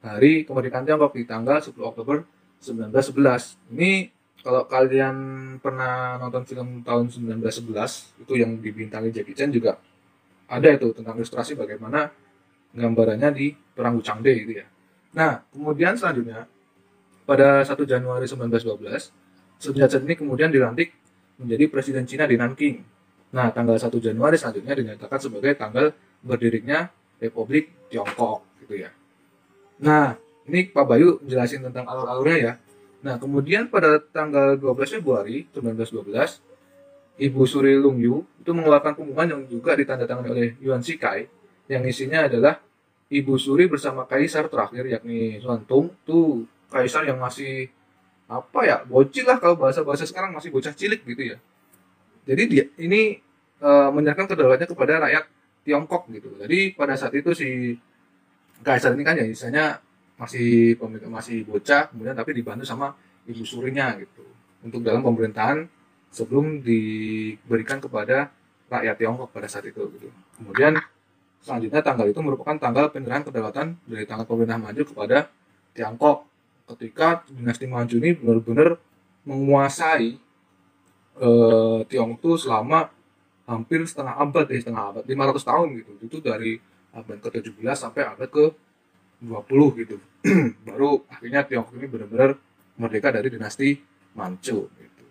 hari 0.00 0.46
kemerdekaan 0.46 0.86
Tiongkok 0.86 1.18
di 1.18 1.26
tanggal 1.26 1.58
10 1.58 1.74
Oktober 1.82 2.22
1911 2.62 3.74
ini 3.74 4.08
kalau 4.40 4.64
kalian 4.64 5.16
pernah 5.60 6.16
nonton 6.16 6.46
film 6.48 6.80
tahun 6.80 7.12
1911 7.12 8.24
itu 8.24 8.32
yang 8.38 8.56
dibintangi 8.62 9.12
Jackie 9.12 9.36
Chan 9.36 9.52
juga 9.52 9.76
ada 10.48 10.68
itu 10.70 10.94
tentang 10.96 11.18
ilustrasi 11.18 11.58
bagaimana 11.58 12.08
gambarannya 12.72 13.28
di 13.34 13.52
perang 13.52 13.98
Wuchang 13.98 14.22
Day 14.22 14.46
gitu 14.46 14.62
ya. 14.62 14.66
Nah 15.18 15.42
kemudian 15.52 15.98
selanjutnya 15.98 16.46
pada 17.26 17.66
1 17.66 17.74
Januari 17.84 18.24
1912 18.24 19.60
Sun 19.60 19.76
Yat-sen 19.76 20.08
ini 20.08 20.16
kemudian 20.16 20.48
dilantik 20.48 20.96
menjadi 21.36 21.68
presiden 21.68 22.08
Cina 22.08 22.24
di 22.24 22.40
Nanking. 22.40 22.80
Nah, 23.36 23.52
tanggal 23.52 23.76
1 23.76 23.92
Januari 24.00 24.40
selanjutnya 24.40 24.72
dinyatakan 24.72 25.20
sebagai 25.20 25.52
tanggal 25.52 25.92
berdirinya 26.24 26.88
Republik 27.20 27.92
Tiongkok 27.92 28.49
gitu 28.70 28.86
ya. 28.86 28.94
Nah, 29.82 30.14
ini 30.46 30.70
Pak 30.70 30.86
Bayu 30.86 31.18
jelasin 31.26 31.66
tentang 31.66 31.90
alur-alurnya 31.90 32.38
ya. 32.38 32.52
Nah, 33.02 33.18
kemudian 33.18 33.66
pada 33.66 33.98
tanggal 33.98 34.54
12 34.54 35.02
Februari 35.02 35.50
1912, 35.50 36.38
Ibu 37.18 37.42
Suri 37.50 37.74
Lungyu 37.74 38.22
itu 38.38 38.50
mengeluarkan 38.54 38.94
pengumuman 38.94 39.26
yang 39.26 39.42
juga 39.50 39.74
ditandatangani 39.74 40.30
oleh 40.30 40.48
Yuan 40.62 40.78
Shikai 40.78 41.26
yang 41.66 41.82
isinya 41.82 42.30
adalah 42.30 42.62
Ibu 43.10 43.34
Suri 43.34 43.66
bersama 43.66 44.06
kaisar 44.06 44.46
terakhir 44.46 44.86
yakni 44.86 45.42
Xuan 45.42 45.66
Tung 45.66 45.90
itu 45.90 46.46
kaisar 46.70 47.02
yang 47.02 47.18
masih 47.18 47.66
apa 48.30 48.62
ya 48.62 48.76
bocil 48.86 49.26
lah 49.26 49.42
kalau 49.42 49.58
bahasa-bahasa 49.58 50.06
sekarang 50.06 50.30
masih 50.30 50.54
bocah 50.54 50.70
cilik 50.70 51.02
gitu 51.02 51.34
ya 51.34 51.42
jadi 52.22 52.42
dia 52.46 52.64
ini 52.78 53.18
e, 53.58 53.70
menyerahkan 53.90 54.30
kedaulatannya 54.30 54.70
kepada 54.70 55.02
rakyat 55.02 55.24
Tiongkok 55.64 56.08
gitu. 56.08 56.32
Jadi 56.40 56.72
pada 56.72 56.96
saat 56.96 57.12
itu 57.12 57.30
si 57.36 57.76
kaisar 58.60 58.92
ini 58.94 59.04
kan 59.04 59.16
ya 59.16 59.24
misalnya 59.24 59.80
masih 60.20 60.76
masih 61.08 61.48
bocah, 61.48 61.88
kemudian 61.88 62.12
tapi 62.12 62.36
dibantu 62.36 62.68
sama 62.68 62.92
ibu 63.24 63.40
surinya 63.44 63.96
gitu 63.96 64.20
untuk 64.60 64.84
dalam 64.84 65.00
pemerintahan 65.00 65.64
sebelum 66.12 66.60
diberikan 66.60 67.80
kepada 67.80 68.28
rakyat 68.68 68.96
Tiongkok 69.00 69.32
pada 69.32 69.48
saat 69.48 69.64
itu 69.66 69.80
gitu. 69.96 70.08
Kemudian 70.36 70.76
selanjutnya 71.40 71.80
tanggal 71.80 72.06
itu 72.12 72.20
merupakan 72.20 72.56
tanggal 72.60 72.92
penyerahan 72.92 73.24
kedaulatan 73.24 73.80
dari 73.88 74.04
tanggal 74.04 74.28
pemerintah 74.28 74.60
maju 74.60 74.82
kepada 74.84 75.18
Tiongkok 75.72 76.28
ketika 76.76 77.24
dinasti 77.26 77.66
Manchu 77.66 77.98
ini 77.98 78.14
benar-benar 78.14 78.76
menguasai 79.24 80.20
eh, 81.16 81.78
Tiongkok 81.88 82.20
itu 82.20 82.32
selama 82.46 82.92
hampir 83.48 83.82
setengah 83.82 84.14
abad 84.14 84.46
ya 84.46 84.58
setengah 84.62 84.84
abad 84.94 85.02
500 85.08 85.42
tahun 85.50 85.66
gitu 85.82 85.90
itu 86.06 86.16
dari 86.22 86.52
abad 86.90 87.18
ke-17 87.22 87.66
sampai 87.74 88.02
abad 88.06 88.28
ke 88.28 88.44
20 89.22 89.80
gitu. 89.84 89.96
Baru 90.66 91.04
akhirnya 91.06 91.44
Tiongkok 91.46 91.76
ini 91.76 91.86
benar-benar 91.86 92.36
merdeka 92.80 93.12
dari 93.12 93.28
dinasti 93.28 93.76
Manchu 94.16 94.66
gitu. 94.74 95.04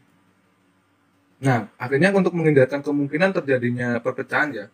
Nah, 1.39 1.71
akhirnya 1.79 2.11
untuk 2.11 2.35
menghindarkan 2.35 2.83
kemungkinan 2.83 3.31
terjadinya 3.31 4.01
perpecahan 4.03 4.49
ya, 4.51 4.65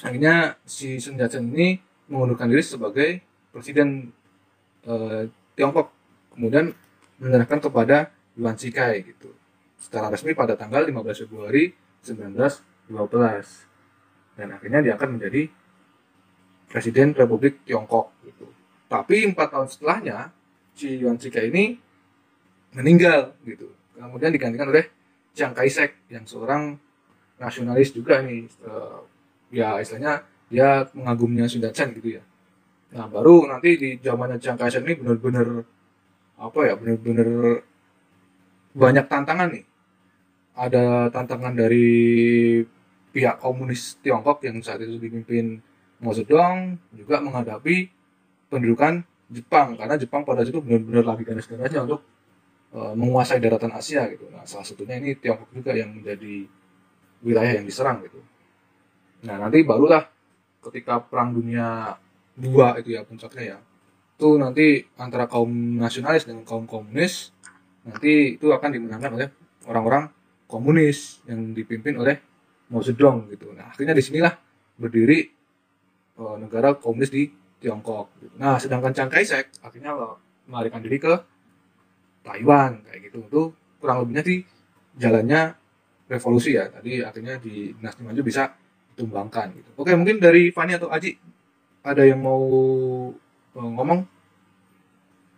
akhirnya 0.00 0.56
si 0.64 0.96
Sun 0.96 1.20
Yat-sen 1.20 1.44
ini 1.52 1.76
mengundurkan 2.08 2.48
diri 2.48 2.64
sebagai 2.64 3.20
presiden 3.52 4.08
eh, 4.88 5.28
Tiongkok, 5.54 5.92
kemudian 6.32 6.72
menyerahkan 7.20 7.60
kepada 7.60 8.10
Yuan 8.34 8.56
Shikai 8.56 9.04
gitu. 9.04 9.30
Secara 9.76 10.08
resmi 10.08 10.32
pada 10.32 10.56
tanggal 10.56 10.88
15 10.88 11.28
Februari 11.28 11.76
1912 12.00 12.88
dan 14.40 14.48
akhirnya 14.50 14.80
dia 14.82 14.92
akan 14.98 15.20
menjadi 15.20 15.52
Presiden 16.74 17.14
Republik 17.14 17.62
Tiongkok 17.62 18.10
gitu. 18.26 18.50
Tapi 18.90 19.30
empat 19.30 19.54
tahun 19.54 19.70
setelahnya 19.70 20.34
si 20.74 20.98
Yuan 20.98 21.14
Shikai 21.22 21.54
ini 21.54 21.78
meninggal 22.74 23.38
gitu. 23.46 23.70
Kemudian 23.94 24.34
digantikan 24.34 24.74
oleh 24.74 24.90
Chiang 25.38 25.54
Kai-shek 25.54 26.10
yang 26.10 26.26
seorang 26.26 26.74
nasionalis 27.38 27.94
juga 27.94 28.18
nih 28.26 28.50
uh, 28.66 29.06
ya 29.54 29.78
istilahnya 29.78 30.26
dia 30.50 30.82
mengagumnya 30.98 31.46
Sun 31.46 31.62
Yat-sen 31.62 31.94
gitu 31.94 32.18
ya. 32.18 32.22
Nah 32.90 33.06
baru 33.06 33.46
nanti 33.46 33.78
di 33.78 33.90
zamannya 34.02 34.42
Chiang 34.42 34.58
Kai-shek 34.58 34.82
ini 34.82 34.98
benar-benar 34.98 35.62
apa 36.34 36.58
ya 36.66 36.74
benar-benar 36.74 37.62
banyak 38.74 39.06
tantangan 39.06 39.54
nih 39.54 39.64
ada 40.58 41.06
tantangan 41.14 41.54
dari 41.54 41.86
pihak 43.14 43.38
komunis 43.38 43.94
Tiongkok 44.02 44.42
yang 44.42 44.58
saat 44.58 44.82
itu 44.82 44.98
dipimpin 44.98 45.62
Mao 46.02 46.14
Zedong 46.14 46.78
juga 46.94 47.22
menghadapi 47.22 47.90
pendudukan 48.50 49.02
Jepang 49.30 49.74
karena 49.74 49.98
Jepang 49.98 50.22
pada 50.22 50.44
situ 50.46 50.60
benar-benar 50.60 51.16
lagi 51.16 51.22
ganas-ganasnya 51.26 51.80
untuk 51.86 52.00
uh, 52.76 52.94
menguasai 52.94 53.40
daratan 53.40 53.72
Asia 53.72 54.06
gitu. 54.12 54.28
Nah, 54.30 54.44
salah 54.44 54.66
satunya 54.66 55.00
ini 55.00 55.16
Tiongkok 55.18 55.50
juga 55.50 55.72
yang 55.74 55.90
menjadi 55.90 56.44
wilayah 57.24 57.58
yang 57.58 57.66
diserang 57.66 58.04
gitu. 58.04 58.20
Nah, 59.24 59.40
nanti 59.40 59.64
barulah 59.64 60.04
ketika 60.70 61.00
perang 61.00 61.32
dunia 61.32 61.96
dua 62.36 62.76
itu 62.78 62.94
ya 62.94 63.02
puncaknya 63.02 63.56
ya. 63.56 63.58
Itu 64.14 64.38
nanti 64.38 64.86
antara 65.00 65.26
kaum 65.26 65.50
nasionalis 65.80 66.28
dengan 66.28 66.46
kaum 66.46 66.68
komunis 66.68 67.34
nanti 67.84 68.38
itu 68.40 68.48
akan 68.48 68.70
dimenangkan 68.70 69.12
oleh 69.12 69.28
orang-orang 69.68 70.08
komunis 70.46 71.20
yang 71.26 71.52
dipimpin 71.52 71.98
oleh 71.98 72.22
Mao 72.70 72.80
Zedong 72.80 73.28
gitu. 73.34 73.50
Nah 73.52 73.74
akhirnya 73.74 73.92
di 73.92 74.04
sinilah 74.04 74.32
berdiri 74.78 75.33
uh, 76.16 76.36
negara 76.36 76.74
komunis 76.74 77.10
di 77.10 77.30
Tiongkok. 77.58 78.10
Nah 78.36 78.56
sedangkan 78.56 78.92
Chiang 78.92 79.08
Kai-shek 79.08 79.50
akhirnya 79.60 79.94
melarikan 80.44 80.80
diri 80.80 80.98
ke 80.98 81.12
Taiwan 82.22 82.84
kayak 82.84 83.00
gitu. 83.08 83.18
Itu 83.24 83.42
kurang 83.78 84.04
lebihnya 84.04 84.24
di 84.24 84.36
jalannya 84.96 85.54
revolusi 86.06 86.56
ya. 86.56 86.68
Tadi 86.68 87.00
akhirnya 87.00 87.36
di 87.38 87.72
dinasti 87.76 88.00
Manchu 88.04 88.22
bisa 88.22 88.52
ditumbangkan 88.94 89.52
gitu. 89.54 89.70
Oke 89.76 89.92
mungkin 89.92 90.20
dari 90.20 90.48
Fani 90.50 90.76
atau 90.76 90.88
Aji 90.88 91.16
ada 91.84 92.02
yang 92.04 92.20
mau 92.20 92.40
uh, 93.54 93.70
ngomong? 93.74 94.04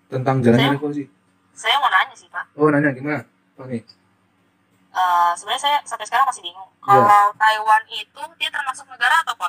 tentang 0.07 0.39
jalannya 0.39 0.71
Saya- 0.71 0.77
revolusi 0.79 1.05
Saya 1.51 1.75
mau 1.83 1.91
nanya 1.91 2.15
sih 2.15 2.31
Pak. 2.31 2.45
oh 2.55 2.71
nanya 2.71 2.95
gimana 2.95 3.27
Pak 3.59 3.67
nih 3.67 3.83
Eh, 4.97 5.33
sebenarnya 5.37 5.61
saya 5.61 5.79
sampai 5.85 6.09
sekarang 6.09 6.25
masih 6.25 6.41
bingung. 6.41 6.73
Iya. 6.73 6.89
Kalau 6.89 7.29
Taiwan 7.37 7.85
itu 7.85 8.23
dia 8.41 8.49
termasuk 8.49 8.89
negara 8.89 9.21
atau 9.21 9.37
kota? 9.37 9.46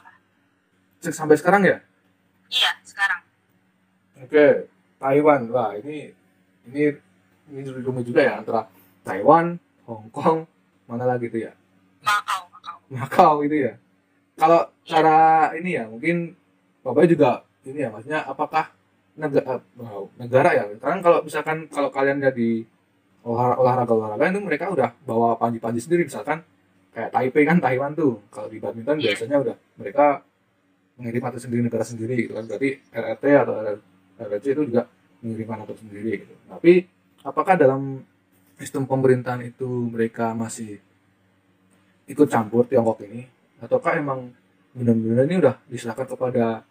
Sampai 1.01 1.37
sekarang 1.37 1.63
ya 1.63 1.77
Iya, 2.47 2.71
sekarang. 2.79 3.21
Oke, 4.23 4.71
Taiwan. 4.97 5.51
Wah, 5.51 5.75
ini 5.75 6.15
ini 6.63 6.95
ini 7.51 7.59
rumit 7.83 8.07
juga 8.07 8.23
ya 8.23 8.39
antara 8.39 8.63
Taiwan, 9.03 9.59
Hong 9.83 10.07
Kong, 10.09 10.47
mana 10.87 11.03
lagi 11.03 11.27
itu 11.27 11.43
ya? 11.43 11.51
Makau, 11.99 12.47
Makau. 12.49 12.75
Makau 12.87 13.33
itu 13.43 13.67
ya. 13.67 13.73
Kalau 14.33 14.63
cara 14.81 15.51
ini 15.59 15.75
ya, 15.75 15.91
mungkin 15.91 16.39
Bapak 16.79 17.03
juga 17.03 17.43
ini 17.67 17.83
ya, 17.83 17.91
maksudnya 17.91 18.23
apakah 18.23 18.71
negara, 19.19 19.59
negara 20.15 20.49
ya? 20.55 20.63
Sekarang 20.71 20.99
kalau 21.03 21.19
misalkan 21.19 21.57
kalau 21.67 21.91
kalian 21.91 22.23
jadi 22.23 22.63
olah- 23.27 23.59
olahraga-olahraga 23.59 24.31
itu 24.31 24.39
mereka 24.39 24.71
udah 24.71 24.95
bawa 25.03 25.35
panji-panji 25.35 25.83
sendiri 25.83 26.07
misalkan 26.07 26.47
kayak 26.95 27.11
Taipei 27.11 27.43
kan 27.43 27.59
Taiwan 27.59 27.91
tuh. 27.91 28.23
Kalau 28.31 28.47
di 28.47 28.55
badminton 28.57 29.03
Iya. 29.03 29.19
biasanya 29.19 29.37
udah 29.43 29.55
mereka 29.75 30.23
mengirim 30.97 31.23
atlet 31.29 31.41
sendiri 31.45 31.61
negara 31.63 31.85
sendiri 31.85 32.15
gitu 32.27 32.33
kan. 32.35 32.45
Berarti 32.49 32.69
RRT 32.91 33.23
atau 33.45 33.55
RRC 34.17 34.45
itu 34.51 34.63
juga 34.73 34.83
mengirimkan 35.21 35.57
atlet 35.63 35.79
sendiri 35.79 36.11
gitu. 36.25 36.33
Tapi 36.49 36.73
apakah 37.23 37.55
dalam 37.57 38.01
sistem 38.57 38.89
pemerintahan 38.89 39.45
itu 39.45 39.69
mereka 39.93 40.33
masih 40.33 40.81
ikut 42.09 42.27
campur 42.31 42.65
Tiongkok 42.65 43.03
ini 43.05 43.27
ataukah 43.61 43.99
emang 43.99 44.31
benar-benar 44.73 45.25
ini 45.29 45.35
udah 45.41 45.55
diserahkan 45.69 46.07
kepada 46.07 46.63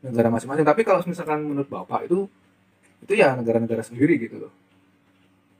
negara 0.00 0.28
masing-masing 0.32 0.64
tapi 0.64 0.82
kalau 0.82 1.04
misalkan 1.04 1.44
menurut 1.44 1.68
bapak 1.68 2.08
itu 2.08 2.26
itu 3.04 3.12
ya 3.16 3.36
negara-negara 3.36 3.84
sendiri 3.84 4.16
gitu 4.16 4.48
loh 4.48 4.52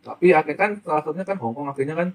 tapi 0.00 0.32
akhirnya 0.32 0.56
kan 0.56 0.70
salah 0.80 1.04
satunya 1.04 1.26
kan 1.28 1.36
Hongkong 1.36 1.68
akhirnya 1.68 1.92
kan 1.92 2.08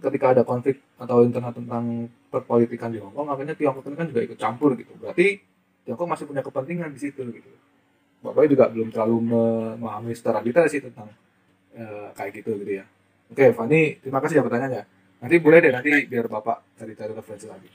ketika 0.00 0.26
ada 0.32 0.42
konflik 0.42 0.80
atau 0.96 1.22
internet 1.22 1.54
tentang 1.56 2.08
perpolitikan 2.32 2.88
di 2.90 2.98
Hongkong 2.98 3.28
akhirnya 3.28 3.54
Tiongkok 3.54 3.84
ini 3.88 3.96
kan 3.96 4.06
juga 4.08 4.20
ikut 4.24 4.38
campur 4.40 4.72
gitu. 4.74 4.92
Berarti 4.96 5.40
Tiongkok 5.84 6.08
masih 6.08 6.24
punya 6.28 6.42
kepentingan 6.44 6.90
di 6.92 7.00
situ 7.00 7.20
gitu. 7.30 7.50
Bapak 8.20 8.48
juga 8.52 8.68
belum 8.68 8.92
terlalu 8.92 9.16
memahami 9.32 10.12
secara 10.12 10.44
detail 10.44 10.68
sih 10.68 10.80
tentang 10.84 11.08
eh, 11.72 12.08
kayak 12.16 12.42
gitu 12.44 12.56
gitu 12.60 12.80
ya. 12.80 12.84
Oke 13.32 13.54
Fani 13.54 14.00
terima 14.02 14.18
kasih 14.20 14.40
ya 14.40 14.44
pertanyaannya. 14.44 14.82
Nanti 15.20 15.36
boleh 15.36 15.58
deh 15.60 15.72
nanti 15.72 15.90
biar 16.08 16.26
bapak 16.28 16.64
cari-cari 16.80 17.12
referensi 17.12 17.46
lagi. 17.48 17.68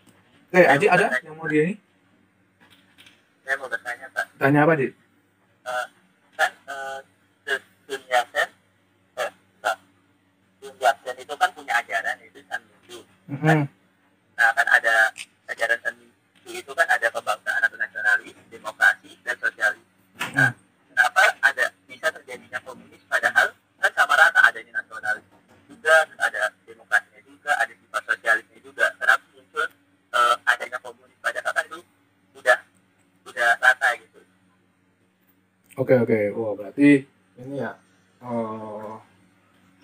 Oke 0.49 0.61
Aji 0.65 0.85
ada 0.89 1.13
yang 1.21 1.37
mau 1.37 1.45
dia 1.49 1.63
ini? 1.69 1.75
Saya 3.45 3.61
mau 3.61 3.69
bertanya 3.69 4.09
Pak, 4.09 4.25
tanya 4.41 4.65
apa 4.65 4.73
Ji? 4.73 4.89
kan 6.33 6.51
eh, 6.65 6.99
Sun- 7.45 7.69
Sun 7.85 8.01
Yat-sen, 8.09 8.49
eh, 9.21 9.29
enggak, 9.29 9.77
Sun 10.57 10.75
Yat-sen 10.81 11.15
itu 11.21 11.33
kan 11.37 11.49
punya 11.53 11.73
ajaran 11.77 12.17
itu 12.25 12.41
San 12.49 12.61
Minju. 13.25 13.41
Mhm. 13.41 13.65
Nah 14.37 14.49
kan 14.53 14.67
ada 14.69 14.95
ajaran 15.49 15.79
Minju 16.45 16.61
itu 16.61 16.71
kan 16.77 16.85
ada 16.85 17.09
kebangsaan 17.09 17.61
atau 17.65 17.77
nasionalis, 17.77 18.37
demokrasi, 18.53 19.17
dan 19.25 19.33
sosialis. 19.41 19.81
Nah, 20.37 20.53
kenapa 20.93 21.21
ada 21.41 21.65
bisa 21.89 22.07
terjadinya 22.13 22.61
komunis 22.61 23.01
padahal 23.09 23.49
kan 23.81 23.91
sama 23.97 24.13
rata 24.13 24.39
adanya 24.45 24.77
nasionalis 24.77 25.25
juga, 25.65 26.05
ada 26.21 26.53
demokrasinya 26.69 27.21
juga, 27.25 27.51
ada 27.57 27.73
sifat 27.73 28.03
sosialisnya 28.05 28.59
juga. 28.61 28.85
Kenapa 29.01 29.25
muncul 29.33 29.65
eh, 30.13 30.35
adanya 30.45 30.77
komunis 30.85 31.17
padahal 31.17 31.51
kan 31.51 31.65
itu 31.65 31.79
udah 32.37 32.57
udah 33.25 33.49
rata 33.57 33.87
gitu. 33.97 34.19
Oke 35.81 35.93
oke, 35.97 36.19
wah 36.37 36.53
berarti 36.53 37.09
ini 37.41 37.55
ya 37.57 37.73
eh 38.21 38.93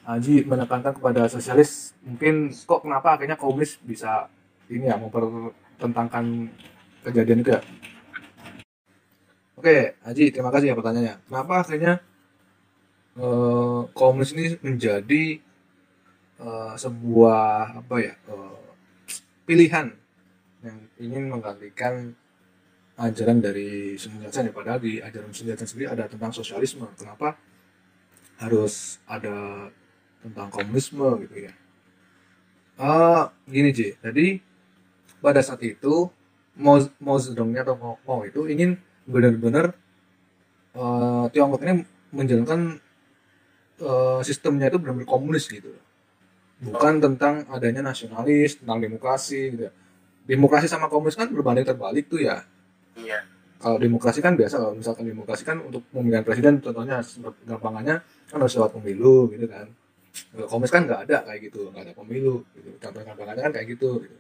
Haji 0.02 0.50
menekankan 0.50 0.98
kepada 0.98 1.30
sosialis 1.30 1.91
mungkin 2.22 2.54
kok 2.54 2.86
kenapa 2.86 3.18
akhirnya 3.18 3.34
komunis 3.34 3.82
bisa 3.82 4.30
ini 4.70 4.86
ya 4.86 4.94
mempertentangkan 4.94 6.54
kejadian 7.02 7.42
itu 7.42 7.50
ya. 7.58 7.62
Oke, 9.58 9.98
Haji 10.06 10.30
terima 10.30 10.54
kasih 10.54 10.70
ya 10.70 10.78
pertanyaannya. 10.78 11.16
Kenapa 11.26 11.66
akhirnya 11.66 11.98
eh, 13.18 13.82
komunis 13.98 14.38
ini 14.38 14.54
menjadi 14.62 15.42
eh, 16.46 16.74
sebuah 16.78 17.82
apa 17.82 17.96
ya 17.98 18.14
eh, 18.14 18.58
pilihan 19.50 19.90
yang 20.62 20.78
ingin 21.02 21.26
menggantikan 21.26 22.14
ajaran 23.02 23.42
dari 23.42 23.98
Yat-sen 23.98 24.46
ya 24.46 24.54
padahal 24.54 24.78
di 24.78 25.02
ajaran 25.02 25.34
Yat-sen 25.34 25.66
sendiri 25.66 25.90
ada 25.90 26.06
tentang 26.06 26.30
sosialisme 26.30 26.86
kenapa 26.94 27.34
harus 28.38 29.02
ada 29.10 29.66
tentang 30.22 30.54
komunisme 30.54 31.26
gitu 31.26 31.50
ya 31.50 31.54
ah 32.80 33.32
gini 33.48 33.72
Ji 33.74 33.96
jadi 34.00 34.40
pada 35.22 35.40
saat 35.44 35.62
itu 35.64 36.10
Mao, 36.58 36.78
Mao 37.00 37.18
Zedongnya 37.18 37.64
atau 37.64 37.76
Mao, 37.80 37.96
Mao 38.04 38.22
itu 38.28 38.46
ingin 38.48 38.76
benar-benar 39.08 39.74
eh, 40.76 41.26
Tiongkok 41.32 41.62
ini 41.64 41.84
menjalankan 42.12 42.80
eh, 43.82 44.20
sistemnya 44.24 44.68
itu 44.72 44.78
benar-benar 44.80 45.08
komunis 45.08 45.48
gitu 45.48 45.72
bukan 46.62 47.02
tentang 47.02 47.50
adanya 47.50 47.82
nasionalis 47.82 48.62
tentang 48.62 48.78
demokrasi 48.78 49.40
gitu 49.58 49.64
ya. 49.70 49.72
demokrasi 50.30 50.70
sama 50.70 50.86
komunis 50.86 51.18
kan 51.18 51.26
berbanding 51.34 51.66
terbalik 51.66 52.06
tuh 52.06 52.22
ya 52.22 52.46
Iya. 52.92 53.24
kalau 53.58 53.80
demokrasi 53.80 54.20
kan 54.20 54.36
biasa 54.36 54.60
kalau 54.60 54.76
misalkan 54.76 55.08
demokrasi 55.08 55.48
kan 55.48 55.58
untuk 55.64 55.82
pemilihan 55.96 56.22
presiden 56.28 56.60
contohnya 56.60 57.00
gampangannya 57.48 58.04
kan 58.30 58.38
harus 58.38 58.54
lewat 58.60 58.76
pemilu 58.78 59.32
gitu 59.32 59.48
kan 59.48 59.72
komunis 60.47 60.71
kan 60.71 60.84
nggak 60.88 61.08
ada 61.08 61.17
kayak 61.28 61.39
gitu 61.52 61.71
nggak 61.71 61.84
ada 61.88 61.93
pemilu 61.95 62.43
gitu 62.56 62.69
gampangannya 62.80 63.43
kan 63.47 63.52
kayak 63.56 63.67
gitu, 63.76 64.04
gitu. 64.04 64.17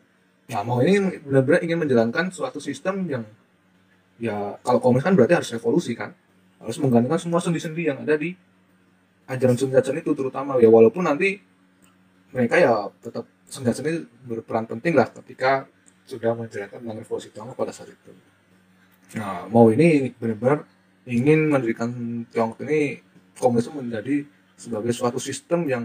nah 0.51 0.63
mau 0.63 0.79
ini 0.79 1.19
benar-benar 1.23 1.59
ingin 1.63 1.77
menjalankan 1.79 2.31
suatu 2.31 2.59
sistem 2.63 3.07
yang 3.07 3.23
ya 4.21 4.55
kalau 4.63 4.79
komunis 4.79 5.03
kan 5.03 5.13
berarti 5.15 5.33
harus 5.35 5.51
revolusi 5.51 5.97
kan 5.97 6.15
harus 6.61 6.77
menggantikan 6.77 7.17
semua 7.17 7.41
sendi-sendi 7.41 7.89
yang 7.89 8.05
ada 8.05 8.15
di 8.15 8.37
ajaran 9.31 9.55
Yat-sen 9.55 9.97
itu 9.97 10.11
terutama 10.13 10.59
ya 10.59 10.67
walaupun 10.67 11.07
nanti 11.07 11.39
mereka 12.31 12.55
ya 12.59 12.87
tetap 13.01 13.25
Sun 13.51 13.67
Yat-sen 13.67 13.85
ini 13.87 13.99
berperan 14.27 14.67
penting 14.67 14.95
lah 14.95 15.07
ketika 15.11 15.67
sudah 16.07 16.35
menjalankan 16.35 16.79
tentang 16.83 16.97
revolusi 16.99 17.27
Tiongkok 17.31 17.55
pada 17.55 17.71
saat 17.71 17.91
itu. 17.91 18.11
Nah, 19.19 19.47
mau 19.51 19.67
ini 19.71 20.11
benar-benar 20.15 20.63
ingin 21.07 21.51
mendirikan 21.51 21.91
Tiongkok 22.31 22.63
ini 22.67 23.03
komunisme 23.35 23.79
menjadi 23.79 24.23
sebagai 24.61 24.93
suatu 24.93 25.17
sistem 25.17 25.65
yang 25.65 25.83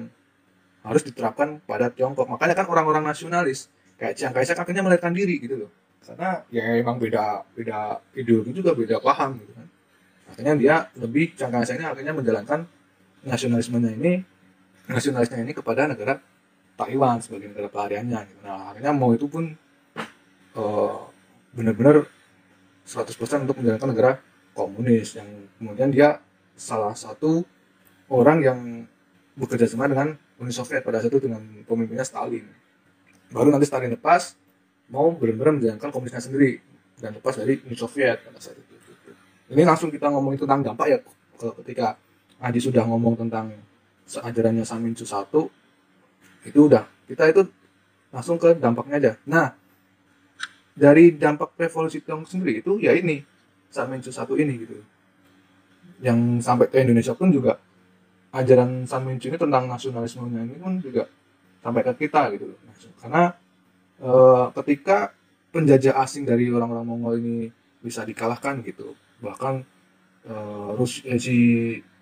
harus 0.84 1.02
diterapkan 1.02 1.64
pada 1.64 1.88
Tiongkok. 1.88 2.28
Makanya 2.28 2.52
kan 2.52 2.68
orang-orang 2.68 3.08
nasionalis 3.08 3.72
kayak 3.96 4.14
Chiang 4.20 4.36
Kai-shek 4.36 4.60
akhirnya 4.60 4.84
melarikan 4.84 5.16
diri 5.16 5.40
gitu 5.40 5.66
loh. 5.66 5.70
Karena 6.04 6.44
ya 6.52 6.76
emang 6.76 7.00
beda 7.00 7.42
beda 7.56 7.98
ideologi 8.14 8.52
juga 8.52 8.76
beda 8.76 9.00
paham 9.00 9.40
gitu 9.40 9.52
kan. 9.56 9.66
Akhirnya 10.30 10.54
dia 10.60 10.74
lebih 11.00 11.32
Chiang 11.34 11.50
Kai-shek 11.50 11.80
ini 11.80 11.86
akhirnya 11.88 12.12
menjalankan 12.12 12.68
nasionalismenya 13.24 13.90
ini 13.96 14.12
nasionalisnya 14.86 15.42
ini 15.42 15.56
kepada 15.56 15.90
negara 15.90 16.20
Taiwan 16.76 17.18
sebagai 17.24 17.50
negara 17.50 17.72
pelariannya. 17.72 18.20
Gitu. 18.28 18.40
Nah, 18.44 18.70
akhirnya 18.70 18.92
mau 18.92 19.10
itu 19.16 19.26
pun 19.26 19.56
eh, 20.54 20.98
benar-benar 21.56 22.04
100% 22.86 23.48
untuk 23.48 23.58
menjalankan 23.58 23.88
negara 23.90 24.12
komunis 24.54 25.18
yang 25.18 25.26
kemudian 25.58 25.90
dia 25.90 26.22
salah 26.54 26.94
satu 26.94 27.42
orang 28.12 28.38
yang 28.42 28.58
bekerja 29.36 29.68
sama 29.68 29.90
dengan 29.90 30.16
Uni 30.40 30.52
Soviet 30.52 30.84
pada 30.84 31.00
saat 31.00 31.12
itu 31.12 31.28
dengan 31.28 31.42
pemimpinnya 31.64 32.04
Stalin. 32.04 32.44
Baru 33.32 33.52
nanti 33.52 33.68
Stalin 33.68 33.92
lepas 33.92 34.36
mau 34.88 35.10
benar-benar 35.12 35.58
menjalankan 35.58 35.90
komunisnya 35.90 36.22
sendiri 36.22 36.62
dan 37.00 37.16
lepas 37.18 37.36
dari 37.36 37.60
Uni 37.66 37.76
Soviet 37.76 38.22
pada 38.22 38.38
saat 38.40 38.56
itu. 38.56 38.74
Ini 39.46 39.62
langsung 39.62 39.94
kita 39.94 40.10
ngomongin 40.10 40.42
tentang 40.42 40.62
dampak 40.62 40.86
ya 40.90 40.98
kalau 41.38 41.54
ketika 41.62 41.94
Adi 42.42 42.58
sudah 42.60 42.82
ngomong 42.84 43.14
tentang 43.16 43.54
ajarannya 44.06 44.66
Samincu 44.66 45.06
satu 45.06 45.48
itu 46.46 46.58
udah 46.66 46.86
kita 47.06 47.30
itu 47.30 47.42
langsung 48.10 48.38
ke 48.38 48.54
dampaknya 48.58 48.96
aja. 48.98 49.12
Nah, 49.26 49.54
dari 50.76 51.14
dampak 51.14 51.54
revolusi 51.58 52.02
Tiongkok 52.02 52.30
sendiri 52.30 52.60
itu 52.62 52.78
ya 52.82 52.94
ini 52.94 53.22
Sanmincu 53.70 54.10
satu 54.12 54.36
ini 54.38 54.52
gitu 54.62 54.76
yang 56.04 56.42
sampai 56.44 56.68
ke 56.68 56.82
Indonesia 56.82 57.16
pun 57.16 57.32
juga 57.32 57.56
ajaran 58.36 58.84
Sanmincu 58.84 59.32
ini 59.32 59.38
tentang 59.40 59.64
nasionalismenya 59.66 60.40
ini 60.44 60.56
pun 60.60 60.78
juga 60.78 61.08
sampai 61.64 61.82
ke 61.82 61.92
kita 62.06 62.30
gitu 62.36 62.52
loh. 62.52 62.58
Karena 63.00 63.22
eh, 64.00 64.46
ketika 64.62 65.10
penjajah 65.50 65.96
asing 66.04 66.28
dari 66.28 66.52
orang-orang 66.52 66.84
Mongol 66.84 67.14
ini 67.18 67.36
bisa 67.80 68.04
dikalahkan 68.04 68.60
gitu 68.66 68.92
bahkan 69.24 69.64
eh, 70.28 70.68
Rusia 70.76 71.16
si 71.16 71.36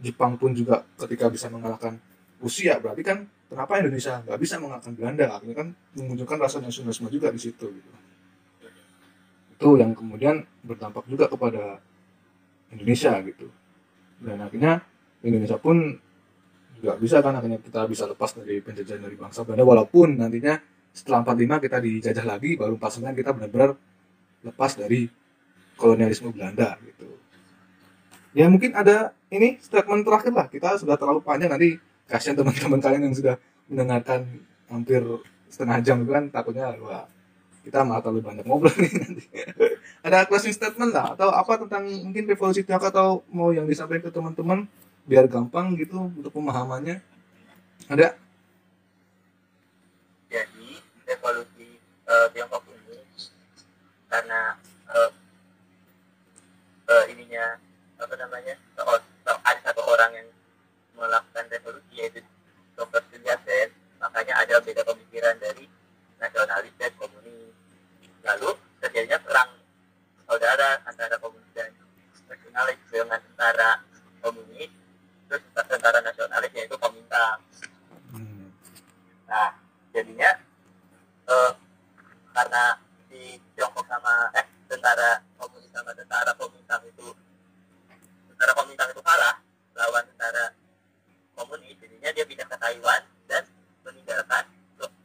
Jepang 0.03 0.35
pun 0.35 0.53
juga 0.53 0.83
ketika 0.99 1.31
bisa 1.31 1.47
mengalahkan 1.49 1.97
Rusia 2.43 2.77
berarti 2.83 3.03
kan 3.07 3.19
kenapa 3.49 3.79
Indonesia 3.79 4.21
nggak 4.27 4.41
bisa 4.43 4.59
mengalahkan 4.59 4.93
Belanda? 4.93 5.27
Akhirnya 5.39 5.57
kan 5.57 5.69
menunjukkan 5.95 6.39
rasa 6.43 6.59
nasionalisme 6.59 7.09
juga 7.09 7.31
di 7.31 7.41
situ 7.41 7.67
gitu. 7.71 7.91
Itu 9.55 9.69
yang 9.79 9.95
kemudian 9.95 10.43
berdampak 10.67 11.07
juga 11.07 11.31
kepada 11.31 11.79
Indonesia 12.75 13.15
gitu. 13.23 13.47
Dan 14.19 14.43
akhirnya 14.43 14.83
Indonesia 15.25 15.57
pun 15.57 15.97
nggak 16.85 17.01
bisa 17.01 17.25
kan 17.25 17.41
akhirnya 17.41 17.57
kita 17.65 17.89
bisa 17.89 18.05
lepas 18.05 18.37
dari 18.37 18.61
penjajahan 18.61 19.01
dari 19.01 19.17
bangsa 19.17 19.41
Belanda. 19.43 19.65
Walaupun 19.65 20.21
nantinya 20.21 20.61
setelah 20.93 21.25
45 21.25 21.65
kita 21.65 21.77
dijajah 21.81 22.25
lagi 22.29 22.51
baru 22.61 22.77
49 22.77 23.19
kita 23.19 23.31
benar-benar 23.33 23.71
lepas 24.45 24.77
dari 24.77 25.09
kolonialisme 25.81 26.29
Belanda 26.31 26.77
gitu. 26.85 27.09
Ya 28.37 28.47
mungkin 28.53 28.77
ada 28.77 29.17
ini 29.33 29.57
statement 29.65 30.05
terakhir 30.05 30.33
lah. 30.37 30.47
Kita 30.53 30.77
sudah 30.77 31.01
terlalu 31.01 31.25
panjang. 31.25 31.49
Nanti 31.49 31.81
kasihan 32.05 32.37
teman-teman 32.37 32.79
kalian 32.85 33.03
yang 33.11 33.17
sudah 33.17 33.41
mendengarkan 33.67 34.29
hampir 34.69 35.01
setengah 35.49 35.79
jam 35.81 35.97
itu 36.05 36.11
kan 36.13 36.25
takutnya 36.29 36.75
wah 36.83 37.09
kita 37.65 37.81
malah 37.81 38.05
terlalu 38.05 38.21
banyak 38.21 38.45
ngobrol 38.45 38.75
nih 38.83 38.93
nanti. 39.01 39.25
Ada 40.05 40.29
closing 40.29 40.53
statement 40.53 40.93
lah 40.93 41.17
atau 41.17 41.33
apa 41.33 41.65
tentang 41.65 41.89
mungkin 41.89 42.29
revolusi 42.29 42.61
Tiongkok 42.61 42.93
atau 42.93 43.25
mau 43.33 43.51
yang 43.57 43.65
disampaikan 43.65 44.05
ke 44.05 44.13
teman-teman 44.13 44.69
biar 45.05 45.29
gampang 45.29 45.77
gitu 45.77 46.09
untuk 46.09 46.33
pemahamannya. 46.33 47.01
Ada? 47.87 48.17
Jadi 50.27 50.71
revolusi 51.05 51.69
eh, 52.05 52.27
Tiongkok 52.33 52.65
ini 52.67 52.99
karena 54.09 54.57
eh, 54.89 55.11
eh, 56.89 57.05
ininya 57.13 57.45
apa 57.97 58.15
namanya 58.17 58.55
seor- 58.75 59.05
se- 59.23 59.43
ada 59.45 59.61
satu 59.63 59.83
orang 59.85 60.11
yang 60.15 60.29
melakukan 60.95 61.47
revolusi 61.49 61.93
yaitu 61.95 62.21
Dr. 62.75 63.03
Sun 63.07 63.23
Yat-sen 63.23 63.71
makanya 64.03 64.35
ada 64.37 64.59
beda 64.61 64.83
pemikiran 64.83 65.39
dari 65.39 65.67
nasionalis 66.19 66.75
dan 66.77 66.93
komunis 66.99 67.55
lalu 68.25 68.51
terjadinya 68.81 69.19
perang 69.23 69.51
saudara 70.27 70.81
antara 70.85 71.17
komunis 71.19 71.53
dan 71.55 71.71
nasionalis 72.27 72.79
dengan 72.91 73.21
tentara 73.23 73.71
komunis 74.19 74.71
terus 75.31 75.43
tentara 75.55 75.99
nasionalis 76.01 76.51
yaitu 76.53 76.77
Komintang 76.77 77.39
Hmm. 78.11 78.47
Nah, 79.27 79.51
jadinya 79.91 80.31
eh, 81.27 81.53
karena 82.31 82.65
di 83.09 83.43
Tiongkok 83.55 83.87
sama 83.87 84.31
eh 84.33 84.47
tentara 84.67 85.19
komunis 85.35 85.71
sama 85.71 85.91
tentara 85.93 86.31
Komintang 86.35 86.83
itu 86.87 87.11
tentara 88.31 88.53
Komintang 88.55 88.89
itu 88.91 89.03
kalah 89.03 89.43
lawan 89.75 90.07
tentara 90.07 90.55
komunis, 91.35 91.75
jadinya 91.77 92.11
dia 92.15 92.23
pindah 92.23 92.47
ke 92.47 92.55
Taiwan 92.55 93.03
dan 93.27 93.43
meninggalkan 93.83 94.45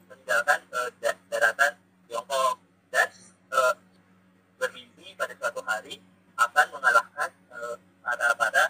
meninggalkan 0.06 0.60
eh, 0.70 0.90
da- 1.02 1.22
daratan 1.28 1.74
Tiongkok 2.06 2.62
dan 2.94 3.10
eh, 3.50 3.74
bermimpi 4.56 5.18
pada 5.18 5.34
suatu 5.34 5.66
hari 5.66 5.98
akan 6.36 6.66
mengalahkan 6.72 7.30
eh, 7.50 7.76
para 8.06 8.28
para 8.38 8.64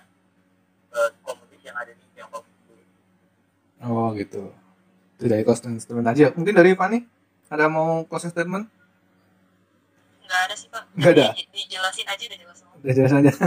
eh, 0.96 1.12
komunis 1.20 1.60
yang 1.60 1.76
ada 1.76 1.92
di 1.92 2.06
Tiongkok 2.16 2.48
itu. 2.48 2.76
oh 3.82 4.16
gitu 4.16 4.52
itu 5.20 5.28
dari 5.28 5.44
closing 5.44 5.76
statement 5.76 5.99
aja. 6.12 6.26
Mungkin 6.34 6.54
dari 6.56 6.74
Fani 6.74 7.06
ada 7.50 7.66
mau 7.70 8.06
closing 8.06 8.34
statement? 8.34 8.66
Nggak 10.26 10.42
ada 10.46 10.56
sih 10.56 10.68
pak. 10.70 10.84
Nggak 10.94 11.12
ada? 11.18 11.26
Di- 11.34 11.50
dijelasin 11.50 12.06
aja 12.06 12.24
udah 12.30 12.40
jelas 12.42 12.56
semua. 12.62 12.76
Udah 12.82 12.94
jelas 12.94 13.14
aja. 13.14 13.32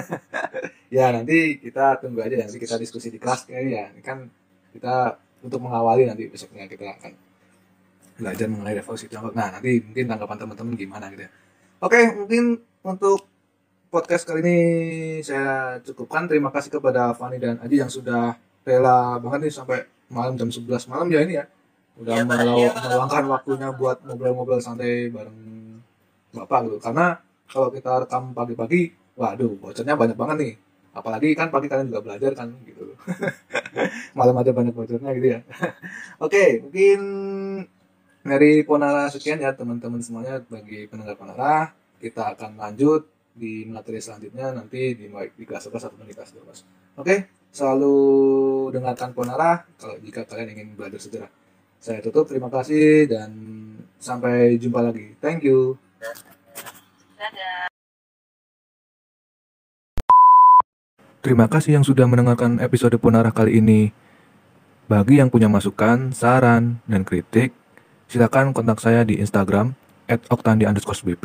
Ya 0.92 1.09
nanti 1.09 1.57
kita 1.57 1.96
tunggu 2.05 2.20
aja 2.20 2.37
nanti 2.37 2.61
kita 2.61 2.77
diskusi 2.77 3.09
di 3.09 3.16
kelas 3.16 3.48
kayaknya 3.48 3.70
ya. 3.72 3.87
Kan 4.05 4.29
kita 4.77 5.16
untuk 5.40 5.64
mengawali 5.64 6.05
nanti 6.05 6.29
besoknya 6.29 6.68
kita 6.68 6.85
akan 6.85 7.16
belajar 8.20 8.44
mengenai 8.44 8.77
revolusi 8.77 9.09
Tiongkok 9.09 9.33
nah 9.33 9.48
nanti 9.48 9.81
mungkin 9.81 10.05
tanggapan 10.05 10.37
teman-teman 10.37 10.75
gimana 10.77 11.09
gitu 11.09 11.25
ya. 11.25 11.31
Oke 11.81 12.12
mungkin 12.12 12.61
untuk 12.85 13.25
podcast 13.88 14.29
kali 14.29 14.44
ini 14.44 14.59
saya 15.25 15.81
cukupkan. 15.81 16.29
Terima 16.29 16.53
kasih 16.53 16.77
kepada 16.77 17.16
Fani 17.16 17.40
dan 17.40 17.57
Aji 17.64 17.81
yang 17.81 17.88
sudah 17.88 18.37
rela 18.68 19.16
banget 19.16 19.48
nih 19.48 19.53
sampai 19.57 19.79
malam 20.12 20.37
jam 20.37 20.53
11 20.53 20.92
malam 20.92 21.09
ya 21.09 21.25
ini 21.25 21.40
ya 21.40 21.48
udah 22.00 22.14
Pak. 22.14 22.24
melau- 22.24 22.59
Iya. 22.59 22.70
meluangkan 22.72 23.24
waktunya 23.28 23.68
buat 23.72 23.98
ngobrol-ngobrol 24.02 24.61
santai 24.61 25.09
bareng 25.09 25.38
bapak 26.33 26.59
gitu. 26.68 26.78
Karena 26.81 27.16
kalau 27.46 27.68
kita 27.68 27.90
rekam 28.02 28.33
pagi-pagi 28.33 28.81
waduh 29.12 29.52
bocornya 29.57 29.94
banyak 29.94 30.16
banget 30.16 30.37
nih. 30.40 30.55
Apalagi 30.92 31.28
kan 31.33 31.48
pagi 31.48 31.68
kalian 31.68 31.88
juga 31.88 32.00
belajar 32.02 32.33
kan 32.33 32.48
gitu. 32.64 32.96
Malam 34.18 34.37
ada 34.37 34.50
banyak 34.50 34.72
bocornya 34.72 35.11
gitu 35.12 35.28
ya. 35.31 35.40
Oke 36.24 36.61
mungkin 36.61 37.00
dari 38.22 38.62
Ponara 38.62 39.09
sekian 39.09 39.38
ya 39.38 39.52
teman-teman 39.52 40.00
semuanya. 40.00 40.40
Bagi 40.42 40.87
pendengar 40.87 41.16
Ponara 41.16 41.72
kita 41.98 42.33
akan 42.33 42.57
lanjut 42.57 43.07
di 43.33 43.64
materi 43.64 43.96
selanjutnya 43.96 44.52
nanti 44.52 44.92
di, 44.92 45.09
di 45.09 45.44
kelas 45.44 45.64
11 45.66 45.88
atau 45.88 46.05
di 46.05 46.12
kelas 46.12 46.37
12 46.37 47.00
oke 47.00 47.16
selalu 47.48 47.96
dengarkan 48.68 49.16
Ponara 49.16 49.64
kalau 49.81 49.96
jika 50.05 50.28
kalian 50.28 50.52
ingin 50.52 50.68
belajar 50.76 51.00
sejarah 51.00 51.33
saya 51.82 51.98
tutup 51.98 52.30
terima 52.30 52.46
kasih 52.46 53.10
dan 53.10 53.30
sampai 53.98 54.54
jumpa 54.54 54.78
lagi 54.78 55.18
thank 55.18 55.42
you 55.42 55.74
Terima 61.22 61.46
kasih 61.46 61.78
yang 61.78 61.86
sudah 61.86 62.02
mendengarkan 62.10 62.58
episode 62.58 62.98
Ponarah 62.98 63.30
kali 63.30 63.62
ini. 63.62 63.94
Bagi 64.90 65.22
yang 65.22 65.30
punya 65.30 65.46
masukan, 65.46 66.10
saran, 66.10 66.82
dan 66.90 67.06
kritik, 67.06 67.54
silakan 68.10 68.50
kontak 68.50 68.82
saya 68.82 69.06
di 69.06 69.22
Instagram 69.22 69.78
bp 70.10 71.24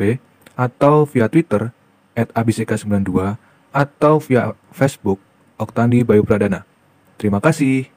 atau 0.54 1.02
via 1.02 1.26
Twitter 1.26 1.74
@abck92 2.14 3.10
atau 3.74 4.14
via 4.22 4.54
Facebook 4.70 5.18
Oktandi 5.58 6.06
Bayu 6.06 6.22
Pradana. 6.22 6.62
Terima 7.18 7.42
kasih. 7.42 7.90